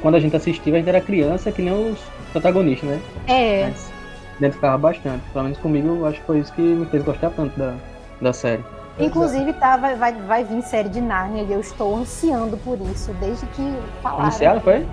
quando 0.01 0.15
a 0.15 0.21
gente 0.21 0.37
assistia, 0.37 0.75
a 0.75 0.79
gente 0.79 0.89
era 0.89 1.01
criança, 1.01 1.51
que 1.51 1.63
nem 1.63 1.93
os 1.93 1.99
protagonistas, 2.33 2.89
né? 2.89 3.01
É. 3.27 3.65
Mas 3.67 3.91
identificava 4.39 4.79
bastante. 4.79 5.25
Pelo 5.31 5.45
menos 5.45 5.59
comigo, 5.59 6.05
acho 6.07 6.21
que 6.21 6.27
foi 6.27 6.39
isso 6.39 6.53
que 6.53 6.63
me 6.63 6.87
fez 6.87 7.05
gostar 7.05 7.31
tanto 7.31 7.59
da, 7.59 7.77
da 8.21 8.33
série. 8.33 8.65
Inclusive, 8.99 9.53
tá, 9.55 9.77
vai, 9.77 9.95
vai, 9.95 10.13
vai 10.13 10.45
vir 10.45 10.63
série 10.63 10.89
de 10.89 11.01
Narnia 11.01 11.45
e 11.45 11.53
eu 11.53 11.61
estou 11.61 11.97
ansiando 11.97 12.57
por 12.59 12.81
isso, 12.81 13.13
desde 13.15 13.47
que 13.47 13.63
falaram. 14.03 14.23
Anunciado, 14.25 14.61
foi? 14.61 14.87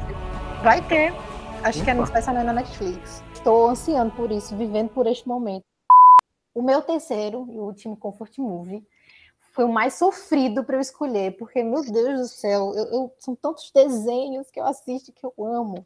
Vai 0.63 0.81
ter. 0.81 1.13
Acho 1.63 1.83
que 1.83 1.91
Opa. 1.91 2.05
vai 2.05 2.21
sair 2.21 2.43
na 2.43 2.53
Netflix. 2.53 3.23
Estou 3.33 3.69
ansiando 3.69 4.11
por 4.11 4.31
isso, 4.31 4.55
vivendo 4.55 4.89
por 4.89 5.07
este 5.07 5.27
momento. 5.27 5.63
O 6.53 6.61
meu 6.61 6.81
terceiro 6.81 7.47
e 7.49 7.57
último 7.57 7.97
comfort 7.97 8.37
movie 8.37 8.83
foi 9.55 9.65
o 9.65 9.71
mais 9.73 9.95
sofrido 9.95 10.63
para 10.65 10.75
eu 10.77 10.81
escolher, 10.81 11.37
porque, 11.37 11.63
meu 11.63 11.81
Deus 11.83 12.19
do 12.21 12.27
céu, 12.27 12.73
eu, 12.75 12.85
eu- 12.93 13.15
são 13.19 13.35
tantos 13.35 13.71
desenhos 13.73 14.51
que 14.51 14.59
eu 14.59 14.65
assisto 14.65 15.13
que 15.13 15.25
eu 15.25 15.33
amo. 15.39 15.85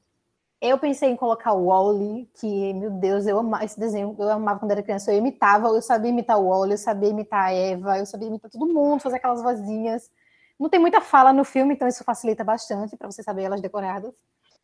Eu 0.61 0.79
pensei 0.79 1.09
em 1.11 1.15
colocar 1.17 1.53
o 1.53 1.67
Wally, 1.67 2.29
que, 2.39 2.73
meu 2.73 2.91
Deus, 2.91 3.27
eu 3.27 3.39
amava 3.39 3.65
esse 3.65 3.79
desenho, 3.79 4.15
eu 4.19 4.29
amava 4.31 4.59
quando 4.59 4.71
era 4.71 4.83
criança, 4.83 5.11
eu 5.13 5.17
imitava, 5.19 5.69
eu 5.69 5.81
sabia 5.81 6.11
imitar 6.11 6.39
o 6.39 6.49
Wally, 6.49 6.73
eu 6.73 6.77
sabia 6.77 7.09
imitar 7.09 7.45
a 7.45 7.53
Eva, 7.53 7.99
eu 7.99 8.05
sabia 8.05 8.27
imitar 8.29 8.51
todo 8.51 8.67
mundo, 8.73 9.01
fazer 9.01 9.17
aquelas 9.17 9.41
vozinhas. 9.43 10.11
Não 10.59 10.69
tem 10.69 10.79
muita 10.79 11.01
fala 11.01 11.33
no 11.33 11.45
filme, 11.45 11.73
então 11.75 11.87
isso 11.87 12.03
facilita 12.03 12.43
bastante 12.43 12.97
para 12.97 13.09
você 13.11 13.23
saber 13.23 13.43
elas 13.43 13.61
decoradas. 13.61 14.13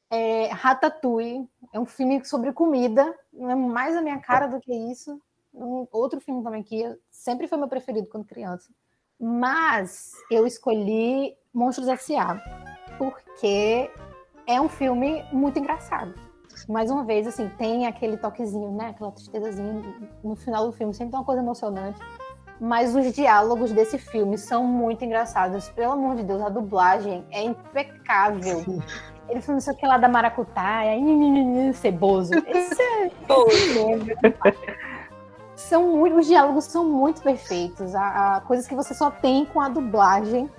É, 0.10 0.48
Ratatouille 0.48 1.50
é 1.74 1.80
um 1.80 1.86
filme 1.86 2.24
sobre 2.26 2.54
comida, 2.54 3.18
não 3.34 3.50
é 3.52 3.56
mais 3.56 3.96
a 3.96 4.02
minha 4.02 4.20
cara 4.20 4.48
do 4.48 4.60
que 4.60 4.74
isso. 4.74 5.22
Um 5.54 5.88
outro 5.91 6.20
filme 6.22 6.44
também 6.44 6.63
que 6.63 6.84
sempre 7.12 7.48
foi 7.48 7.58
meu 7.58 7.68
preferido 7.68 8.08
quando 8.10 8.26
criança. 8.26 8.70
Mas 9.19 10.12
eu 10.30 10.45
escolhi 10.45 11.36
Monstros 11.54 11.88
S.A. 11.88 12.39
porque 12.97 13.89
é 14.47 14.60
um 14.60 14.69
filme 14.69 15.23
muito 15.32 15.58
engraçado. 15.60 16.13
Mais 16.69 16.89
uma 16.89 17.04
vez, 17.04 17.28
assim, 17.28 17.49
tem 17.58 17.86
aquele 17.86 18.17
toquezinho, 18.17 18.71
né? 18.71 18.89
Aquela 18.89 19.12
tristezazinha 19.12 19.82
no 20.23 20.36
final 20.36 20.65
do 20.67 20.71
filme, 20.71 20.93
sempre 20.93 21.12
tem 21.12 21.19
uma 21.19 21.25
coisa 21.25 21.41
emocionante. 21.41 21.99
Mas 22.60 22.95
os 22.95 23.12
diálogos 23.13 23.73
desse 23.73 23.97
filme 23.97 24.38
são 24.38 24.63
muito 24.63 25.04
engraçados. 25.04 25.67
Pelo 25.69 25.93
amor 25.93 26.15
de 26.15 26.23
Deus, 26.23 26.41
a 26.41 26.49
dublagem 26.49 27.25
é 27.32 27.43
impecável. 27.43 28.63
Ele 29.28 29.41
falando 29.41 29.60
isso 29.60 29.71
aqui 29.71 29.86
lá 29.86 29.97
da 29.97 30.08
maracutaia, 30.08 30.95
"Ih, 30.97 31.73
ceboso. 31.73 32.32
Esse 32.47 32.82
é 32.82 33.12
são 35.65 35.95
muito, 35.95 36.17
os 36.17 36.28
diálogos 36.28 36.65
são 36.65 36.86
muito 36.86 37.21
perfeitos. 37.21 37.95
Há, 37.95 38.38
há 38.38 38.41
coisas 38.41 38.67
que 38.67 38.75
você 38.75 38.93
só 38.93 39.10
tem 39.10 39.45
com 39.45 39.60
a 39.60 39.67
dublagem. 39.67 40.49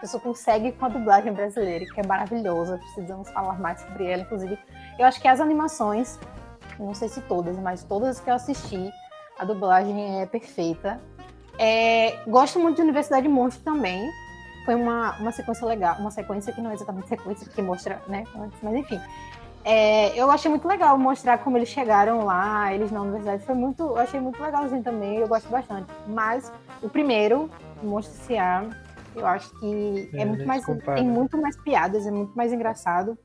Você 0.00 0.06
só 0.06 0.18
consegue 0.18 0.72
com 0.72 0.86
a 0.86 0.88
dublagem 0.88 1.32
brasileira, 1.32 1.84
que 1.84 2.00
é 2.00 2.06
maravilhosa. 2.06 2.78
Precisamos 2.78 3.28
falar 3.30 3.58
mais 3.58 3.80
sobre 3.80 4.06
ela. 4.06 4.22
Inclusive, 4.22 4.58
eu 4.98 5.06
acho 5.06 5.20
que 5.20 5.26
as 5.26 5.40
animações, 5.40 6.18
não 6.78 6.94
sei 6.94 7.08
se 7.08 7.20
todas, 7.22 7.58
mas 7.58 7.82
todas 7.82 8.20
que 8.20 8.30
eu 8.30 8.34
assisti, 8.34 8.90
a 9.38 9.44
dublagem 9.44 10.20
é 10.20 10.26
perfeita. 10.26 11.00
É, 11.58 12.18
gosto 12.26 12.58
muito 12.60 12.76
de 12.76 12.82
Universidade 12.82 13.28
Monstro 13.28 13.64
também. 13.64 14.08
Foi 14.64 14.76
uma, 14.76 15.16
uma 15.18 15.32
sequência 15.32 15.66
legal, 15.66 15.96
uma 15.98 16.12
sequência 16.12 16.52
que 16.52 16.60
não 16.60 16.70
é 16.70 16.74
exatamente 16.74 17.08
sequência, 17.08 17.46
porque 17.46 17.62
mostra, 17.62 18.00
né? 18.06 18.22
Mas 18.62 18.74
enfim. 18.74 19.00
É, 19.64 20.18
eu 20.20 20.30
achei 20.30 20.50
muito 20.50 20.66
legal 20.66 20.98
mostrar 20.98 21.38
como 21.38 21.56
eles 21.56 21.68
chegaram 21.68 22.24
lá, 22.24 22.72
eles 22.74 22.90
na 22.90 23.00
universidade. 23.02 23.44
Foi 23.44 23.54
muito, 23.54 23.82
eu 23.82 23.98
achei 23.98 24.18
muito 24.18 24.42
legalzinho 24.42 24.82
também, 24.82 25.18
eu 25.18 25.28
gosto 25.28 25.48
bastante. 25.48 25.86
Mas 26.08 26.52
o 26.82 26.88
primeiro, 26.88 27.48
o 27.82 27.86
Monstro 27.86 28.14
S.A., 28.22 28.68
eu 29.14 29.26
acho 29.26 29.50
que 29.60 30.10
é, 30.14 30.22
É, 30.22 30.24
muito 30.24 30.46
mais, 30.46 30.64
compara. 30.64 30.98
tem 30.98 31.08
muito 31.08 31.40
mais 31.40 31.56
piadas, 31.58 32.06
é 32.06 32.10
muito 32.10 32.32
mais 32.36 32.52
engraçado. 32.52 33.16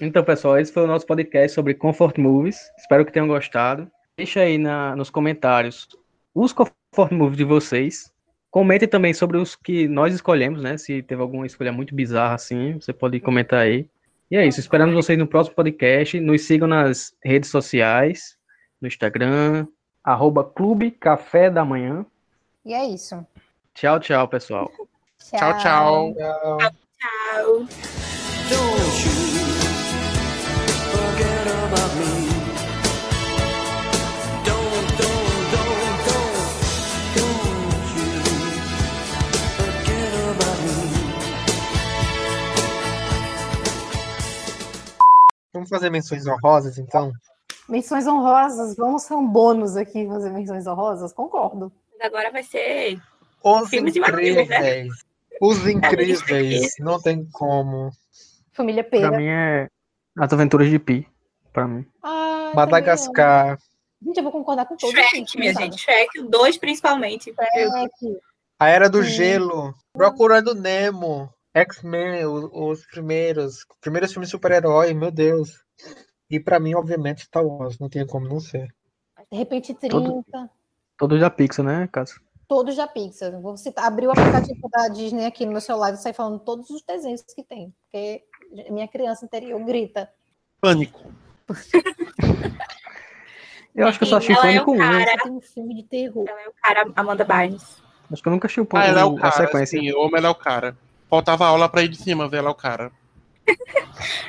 Então, 0.00 0.24
pessoal, 0.24 0.58
esse 0.58 0.72
foi 0.72 0.82
o 0.82 0.86
nosso 0.86 1.06
podcast 1.06 1.54
sobre 1.54 1.74
Comfort 1.74 2.18
Movies. 2.18 2.58
Espero 2.78 3.04
que 3.04 3.12
tenham 3.12 3.28
gostado. 3.28 3.88
Deixa 4.16 4.40
aí 4.40 4.58
na, 4.58 4.96
nos 4.96 5.10
comentários 5.10 5.88
os 6.34 6.52
Comfort 6.52 7.12
Movies 7.12 7.36
de 7.36 7.44
vocês. 7.44 8.12
Comentem 8.50 8.88
também 8.88 9.14
sobre 9.14 9.38
os 9.38 9.54
que 9.54 9.86
nós 9.88 10.14
escolhemos, 10.14 10.62
né? 10.62 10.76
Se 10.76 11.02
teve 11.02 11.22
alguma 11.22 11.46
escolha 11.46 11.72
muito 11.72 11.94
bizarra 11.94 12.34
assim, 12.34 12.74
você 12.74 12.92
pode 12.92 13.20
comentar 13.20 13.60
aí. 13.60 13.88
E 14.32 14.36
é 14.36 14.46
isso, 14.46 14.60
esperamos 14.60 14.94
vocês 14.94 15.18
no 15.18 15.26
próximo 15.26 15.54
podcast. 15.54 16.18
Nos 16.18 16.46
sigam 16.46 16.66
nas 16.66 17.14
redes 17.22 17.50
sociais, 17.50 18.34
no 18.80 18.88
Instagram, 18.88 19.66
arroba 20.02 20.42
Clube 20.42 20.90
Café 20.90 21.50
da 21.50 21.66
Manhã. 21.66 22.06
E 22.64 22.72
é 22.72 22.82
isso. 22.86 23.26
Tchau, 23.74 24.00
tchau, 24.00 24.26
pessoal. 24.28 24.72
Tchau, 25.18 25.58
tchau. 25.58 26.14
Tchau. 26.14 26.58
tchau. 26.98 27.66
Don't 31.98 32.31
fazer 45.72 45.90
menções 45.90 46.26
honrosas, 46.26 46.78
então? 46.78 47.12
Menções 47.68 48.06
honrosas, 48.06 48.76
vamos 48.76 49.02
ser 49.02 49.14
um 49.14 49.26
bônus 49.26 49.76
aqui 49.76 50.06
fazer 50.06 50.30
menções 50.30 50.66
honrosas? 50.66 51.12
Concordo. 51.12 51.72
Agora 52.00 52.30
vai 52.30 52.42
ser. 52.42 53.00
Os 53.44 53.68
Filmes 53.68 53.94
né? 53.94 54.00
incríveis. 54.00 54.88
Os 55.40 55.58
lista 55.58 55.88
incríveis. 55.88 56.72
aqui. 56.72 56.82
Não 56.82 57.00
tem 57.00 57.24
como. 57.32 57.90
Família 58.52 58.84
Pra 58.84 58.98
Pera. 58.98 59.16
mim 59.16 59.26
é 59.26 59.68
As 60.18 60.32
Aventuras 60.32 60.68
de 60.68 60.78
Pi. 60.78 61.08
Pra 61.52 61.66
mim. 61.66 61.86
Ah, 62.02 62.50
também 62.52 62.56
Madagascar. 62.56 63.48
amo. 63.50 63.58
Gente, 64.04 64.16
eu 64.16 64.22
vou 64.24 64.32
concordar 64.32 64.66
com 64.66 64.76
todos. 64.76 64.94
Shrek, 64.94 65.38
minha 65.38 65.54
gente. 65.54 65.78
Shrek, 65.78 66.20
o 66.20 66.28
2 66.28 66.58
principalmente. 66.58 67.32
Shrek. 67.32 68.18
A 68.58 68.68
Era 68.68 68.90
do 68.90 69.02
Sim. 69.02 69.10
Gelo. 69.10 69.74
Procurando 69.92 70.54
Nemo. 70.54 71.32
X-Men, 71.54 72.24
os 72.26 72.86
primeiros. 72.86 73.66
Primeiros 73.80 74.12
filmes 74.12 74.28
de 74.28 74.32
super-herói, 74.32 74.94
meu 74.94 75.10
Deus. 75.10 75.62
E 76.30 76.40
pra 76.40 76.58
mim, 76.58 76.74
obviamente, 76.74 77.24
Star 77.24 77.44
Wars. 77.44 77.78
Não 77.78 77.88
tinha 77.88 78.06
como 78.06 78.28
não 78.28 78.40
ser. 78.40 78.68
De 79.30 79.36
repente 79.38 79.74
30. 79.74 79.96
Todo- 79.96 80.24
Todos 80.98 81.20
da 81.20 81.30
Pixar, 81.30 81.64
né, 81.64 81.88
Cássio? 81.90 82.20
Todos 82.46 82.76
da 82.76 82.86
Pixar. 82.86 83.40
Vou 83.40 83.56
citar, 83.56 83.86
abrir 83.86 84.06
o 84.06 84.10
aplicativo 84.12 84.68
da 84.70 84.88
Disney 84.88 85.24
aqui 85.26 85.44
no 85.46 85.52
meu 85.52 85.60
celular 85.60 85.92
e 85.92 85.96
sair 85.96 86.12
falando 86.12 86.38
todos 86.38 86.68
os 86.70 86.82
desenhos 86.82 87.22
que 87.22 87.42
tem. 87.42 87.74
Porque 87.84 88.24
minha 88.70 88.86
criança 88.86 89.24
interior 89.24 89.62
grita. 89.64 90.08
Pânico. 90.60 91.12
Eu 93.74 93.86
acho 93.86 93.98
que 93.98 94.04
eu 94.04 94.08
só 94.08 94.16
assisti 94.18 94.32
Ela 94.32 94.50
é 94.50 94.52
Pânico 94.60 94.70
o 94.72 94.74
1. 94.74 94.78
cara. 94.78 95.16
Tem 95.22 95.32
um 95.32 95.40
filme 95.40 95.74
de 95.74 95.82
terror. 95.84 96.24
Ela 96.28 96.42
é 96.42 96.48
o 96.48 96.52
cara 96.62 96.92
Amanda 96.94 97.24
Bynes. 97.24 97.82
Acho 98.12 98.22
que 98.22 98.28
eu 98.28 98.32
nunca 98.32 98.46
assisti 98.46 98.60
o 98.60 98.68
Ah, 98.74 98.84
ela 98.84 99.00
é 99.00 99.04
o 99.06 99.16
a 99.16 99.20
cara. 99.20 99.32
sequência. 99.32 99.80
Sim, 99.80 99.88
eu 99.88 100.02
amo 100.02 100.14
ela 100.16 100.26
é 100.26 100.30
o 100.30 100.34
cara. 100.34 100.76
Faltava 101.12 101.44
aula 101.46 101.68
pra 101.68 101.82
ir 101.82 101.88
de 101.88 101.98
cima 101.98 102.26
ver 102.26 102.38
é 102.42 102.48
o 102.48 102.54
cara. 102.54 102.90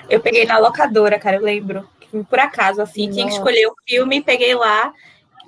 Eu 0.09 0.19
peguei 0.19 0.43
na 0.45 0.57
locadora, 0.57 1.17
cara, 1.17 1.37
eu 1.37 1.41
lembro. 1.41 1.87
Por 2.29 2.37
acaso, 2.37 2.81
assim, 2.81 3.09
tinha 3.09 3.23
que 3.25 3.31
Nossa. 3.31 3.37
escolher 3.37 3.67
o 3.67 3.75
filme, 3.87 4.21
peguei 4.21 4.53
lá, 4.53 4.91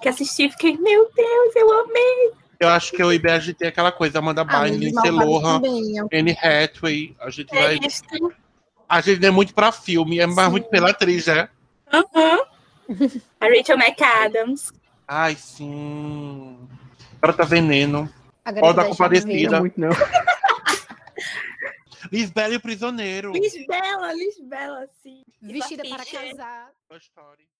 que 0.01 0.07
assisti, 0.07 0.49
fiquei, 0.49 0.77
meu 0.77 1.11
Deus, 1.13 1.55
eu 1.57 1.81
amei. 1.83 2.31
Eu 2.57 2.69
acho 2.69 2.93
que 2.93 3.03
eu 3.03 3.09
a 3.09 3.39
gente 3.39 3.53
tem 3.57 3.67
aquela 3.67 3.91
coisa, 3.91 4.19
Amanda 4.19 4.43
Ah, 4.47 4.61
Bynes, 4.61 4.79
Lindsay 4.79 5.11
Lohan, 5.11 5.61
é 6.09 6.19
Anne 6.19 6.31
Hathaway. 6.41 7.13
A 7.19 7.29
gente 7.29 7.53
É 7.53 7.61
vai. 7.63 7.79
isso. 7.85 8.01
A 8.87 9.01
gente 9.01 9.25
é 9.25 9.29
muito 9.29 9.53
pra 9.53 9.73
filme, 9.73 10.19
é 10.21 10.25
mais 10.25 10.49
muito 10.49 10.69
pela 10.69 10.91
atriz, 10.91 11.27
né? 11.27 11.49
Aham. 11.91 12.39
A 13.41 13.45
Rachel 13.47 13.77
McAdams. 13.77 14.71
Ai, 15.05 15.35
sim. 15.35 16.57
Garota 17.21 17.43
Veneno. 17.43 18.09
A 18.45 18.51
Ó, 18.61 18.71
da 18.71 18.83
já 18.83 18.87
Não 19.49 19.51
veio. 19.51 19.59
muito, 19.59 19.81
não. 19.81 19.89
Lisbela 22.11 22.53
e 22.53 22.57
o 22.57 22.61
Prisioneiro. 22.61 23.31
Lisbela, 23.31 24.13
Lisbela, 24.13 24.87
sim. 25.01 25.23
Vestida 25.41 25.83
para 25.87 26.05
casar. 26.05 26.71
Toy 26.87 26.97
Story. 26.97 27.47